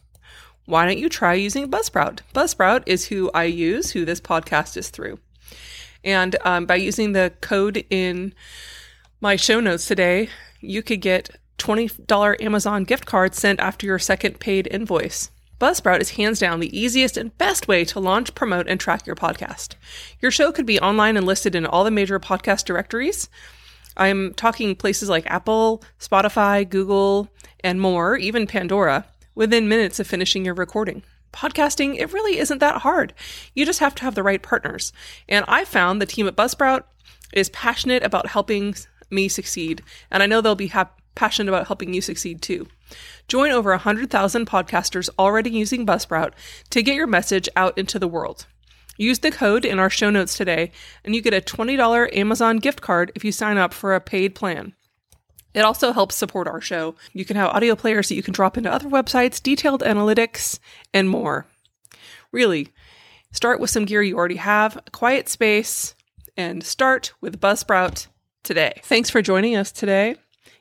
Why 0.66 0.84
don't 0.86 0.98
you 0.98 1.08
try 1.08 1.34
using 1.34 1.70
Buzzsprout? 1.70 2.20
Buzzsprout 2.34 2.82
is 2.86 3.06
who 3.06 3.30
I 3.32 3.44
use, 3.44 3.92
who 3.92 4.04
this 4.04 4.20
podcast 4.20 4.76
is 4.76 4.90
through. 4.90 5.18
And 6.04 6.36
um, 6.44 6.66
by 6.66 6.76
using 6.76 7.12
the 7.12 7.32
code 7.40 7.84
in 7.90 8.34
my 9.20 9.36
show 9.36 9.60
notes 9.60 9.86
today, 9.86 10.28
you 10.60 10.82
could 10.82 11.00
get 11.00 11.30
$20 11.58 12.40
Amazon 12.40 12.84
gift 12.84 13.06
card 13.06 13.34
sent 13.34 13.60
after 13.60 13.86
your 13.86 13.98
second 13.98 14.40
paid 14.40 14.68
invoice. 14.70 15.30
Buzzsprout 15.60 16.00
is 16.00 16.10
hands 16.10 16.38
down 16.38 16.60
the 16.60 16.78
easiest 16.78 17.16
and 17.16 17.36
best 17.36 17.66
way 17.66 17.84
to 17.86 17.98
launch, 17.98 18.34
promote, 18.34 18.68
and 18.68 18.78
track 18.78 19.06
your 19.06 19.16
podcast. 19.16 19.74
Your 20.20 20.30
show 20.30 20.52
could 20.52 20.66
be 20.66 20.78
online 20.78 21.16
and 21.16 21.26
listed 21.26 21.56
in 21.56 21.66
all 21.66 21.82
the 21.82 21.90
major 21.90 22.20
podcast 22.20 22.64
directories. 22.64 23.28
I'm 23.96 24.34
talking 24.34 24.76
places 24.76 25.08
like 25.08 25.26
Apple, 25.26 25.82
Spotify, 25.98 26.68
Google, 26.68 27.28
and 27.64 27.80
more, 27.80 28.16
even 28.16 28.46
Pandora, 28.46 29.04
within 29.34 29.68
minutes 29.68 29.98
of 29.98 30.06
finishing 30.06 30.44
your 30.44 30.54
recording. 30.54 31.02
Podcasting, 31.32 31.96
it 31.98 32.12
really 32.12 32.38
isn't 32.38 32.58
that 32.58 32.82
hard. 32.82 33.12
You 33.54 33.66
just 33.66 33.80
have 33.80 33.96
to 33.96 34.04
have 34.04 34.14
the 34.14 34.22
right 34.22 34.42
partners. 34.42 34.92
And 35.28 35.44
I 35.48 35.64
found 35.64 36.00
the 36.00 36.06
team 36.06 36.28
at 36.28 36.36
Buzzsprout 36.36 36.84
is 37.32 37.48
passionate 37.48 38.04
about 38.04 38.28
helping 38.28 38.76
me 39.10 39.26
succeed, 39.26 39.82
and 40.10 40.22
I 40.22 40.26
know 40.26 40.40
they'll 40.40 40.54
be 40.54 40.68
hap- 40.68 41.00
passionate 41.16 41.50
about 41.50 41.66
helping 41.66 41.92
you 41.92 42.00
succeed 42.00 42.40
too. 42.40 42.68
Join 43.28 43.50
over 43.50 43.70
100,000 43.70 44.46
podcasters 44.46 45.10
already 45.18 45.50
using 45.50 45.86
Buzzsprout 45.86 46.32
to 46.70 46.82
get 46.82 46.96
your 46.96 47.06
message 47.06 47.48
out 47.56 47.76
into 47.76 47.98
the 47.98 48.08
world. 48.08 48.46
Use 48.96 49.20
the 49.20 49.30
code 49.30 49.64
in 49.64 49.78
our 49.78 49.90
show 49.90 50.10
notes 50.10 50.36
today, 50.36 50.72
and 51.04 51.14
you 51.14 51.22
get 51.22 51.32
a 51.32 51.40
$20 51.40 52.16
Amazon 52.16 52.56
gift 52.56 52.80
card 52.80 53.12
if 53.14 53.24
you 53.24 53.30
sign 53.30 53.56
up 53.56 53.72
for 53.72 53.94
a 53.94 54.00
paid 54.00 54.34
plan. 54.34 54.74
It 55.54 55.60
also 55.60 55.92
helps 55.92 56.14
support 56.16 56.48
our 56.48 56.60
show. 56.60 56.94
You 57.12 57.24
can 57.24 57.36
have 57.36 57.50
audio 57.50 57.74
players 57.74 58.08
that 58.08 58.16
you 58.16 58.22
can 58.22 58.34
drop 58.34 58.58
into 58.58 58.72
other 58.72 58.88
websites, 58.88 59.42
detailed 59.42 59.82
analytics, 59.82 60.58
and 60.92 61.08
more. 61.08 61.46
Really, 62.32 62.68
start 63.32 63.60
with 63.60 63.70
some 63.70 63.84
gear 63.84 64.02
you 64.02 64.16
already 64.16 64.36
have, 64.36 64.76
a 64.76 64.90
quiet 64.90 65.28
space, 65.28 65.94
and 66.36 66.62
start 66.62 67.12
with 67.20 67.40
Buzzsprout 67.40 68.08
today. 68.42 68.80
Thanks 68.84 69.10
for 69.10 69.22
joining 69.22 69.56
us 69.56 69.72
today. 69.72 70.16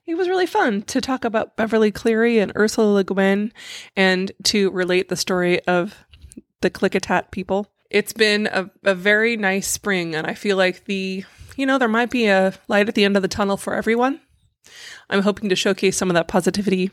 It 0.08 0.16
was 0.16 0.30
really 0.30 0.46
fun 0.46 0.84
to 0.84 1.02
talk 1.02 1.26
about 1.26 1.58
Beverly 1.58 1.92
Cleary 1.92 2.40
and 2.40 2.54
Ursula 2.56 2.94
Le 2.94 3.04
Guin 3.04 3.52
and 3.94 4.32
to 4.46 4.72
relate 4.72 5.10
the 5.10 5.18
story 5.18 5.62
of 5.66 6.06
the 6.62 6.70
Klickitat 6.70 7.30
people. 7.30 7.68
It's 7.90 8.14
been 8.14 8.48
a, 8.48 8.72
a 8.86 8.96
very 8.96 9.36
nice 9.36 9.68
spring, 9.68 10.16
and 10.16 10.26
I 10.26 10.34
feel 10.34 10.56
like 10.56 10.86
the, 10.86 11.26
you 11.58 11.66
know, 11.66 11.78
there 11.78 11.90
might 11.90 12.10
be 12.10 12.28
a 12.28 12.54
light 12.70 12.88
at 12.88 12.96
the 12.96 13.04
end 13.04 13.18
of 13.18 13.22
the 13.22 13.28
tunnel 13.28 13.58
for 13.58 13.74
everyone. 13.74 14.22
I'm 15.10 15.24
hoping 15.24 15.50
to 15.50 15.58
showcase 15.58 15.98
some 15.98 16.10
of 16.10 16.14
that 16.14 16.30
positivity 16.30 16.90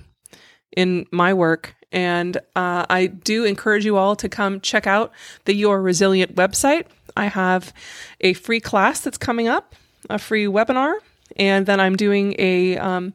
in 0.77 1.07
my 1.13 1.33
work. 1.33 1.77
And 1.93 2.37
uh, 2.57 2.85
I 2.91 3.07
do 3.07 3.45
encourage 3.45 3.85
you 3.85 3.97
all 3.97 4.17
to 4.17 4.29
come 4.29 4.61
check 4.61 4.89
out 4.89 5.13
the 5.45 5.55
Your 5.55 5.81
Resilient 5.81 6.35
website. 6.35 6.87
I 7.17 7.27
have 7.27 7.73
a 8.21 8.33
free 8.33 8.59
class 8.59 9.01
that's 9.01 9.19
coming 9.19 9.47
up, 9.47 9.77
a 10.11 10.19
free 10.19 10.47
webinar, 10.47 10.95
and 11.37 11.67
then 11.67 11.81
I'm 11.81 11.97
doing 11.97 12.35
a 12.39 12.77
um, 12.79 13.15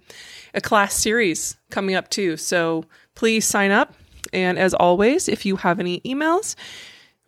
a 0.53 0.61
class 0.61 0.93
series 0.93 1.57
coming 1.69 1.95
up 1.95 2.09
too. 2.09 2.37
So 2.37 2.85
please 3.15 3.45
sign 3.45 3.71
up. 3.71 3.93
And 4.33 4.59
as 4.59 4.73
always, 4.73 5.27
if 5.27 5.45
you 5.45 5.57
have 5.57 5.79
any 5.79 6.01
emails 6.01 6.55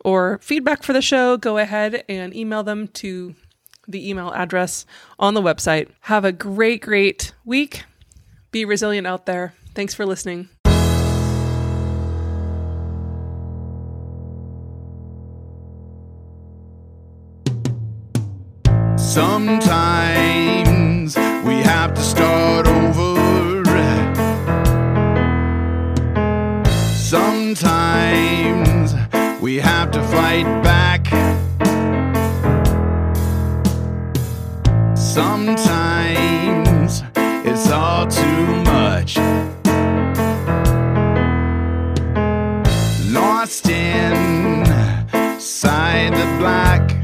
or 0.04 0.38
feedback 0.42 0.82
for 0.82 0.92
the 0.92 1.02
show, 1.02 1.36
go 1.36 1.58
ahead 1.58 2.04
and 2.08 2.34
email 2.34 2.62
them 2.62 2.88
to 2.88 3.34
the 3.88 4.08
email 4.08 4.32
address 4.32 4.86
on 5.18 5.34
the 5.34 5.42
website. 5.42 5.88
Have 6.00 6.24
a 6.24 6.32
great, 6.32 6.82
great 6.82 7.32
week. 7.44 7.84
Be 8.50 8.64
resilient 8.64 9.06
out 9.06 9.26
there. 9.26 9.54
Thanks 9.74 9.94
for 9.94 10.06
listening. 10.06 10.48
Sometimes 18.96 20.61
have 21.62 21.94
to 21.94 22.02
start 22.02 22.66
over. 22.66 23.12
Sometimes 26.94 28.94
we 29.40 29.56
have 29.56 29.90
to 29.90 30.00
fight 30.04 30.46
back. 30.62 31.04
Sometimes 34.96 35.42
it's 37.44 37.68
all 37.70 38.06
too 38.06 38.46
much. 38.64 39.16
Lost 43.12 43.68
inside 43.68 44.94
the 46.14 46.36
black. 46.38 47.01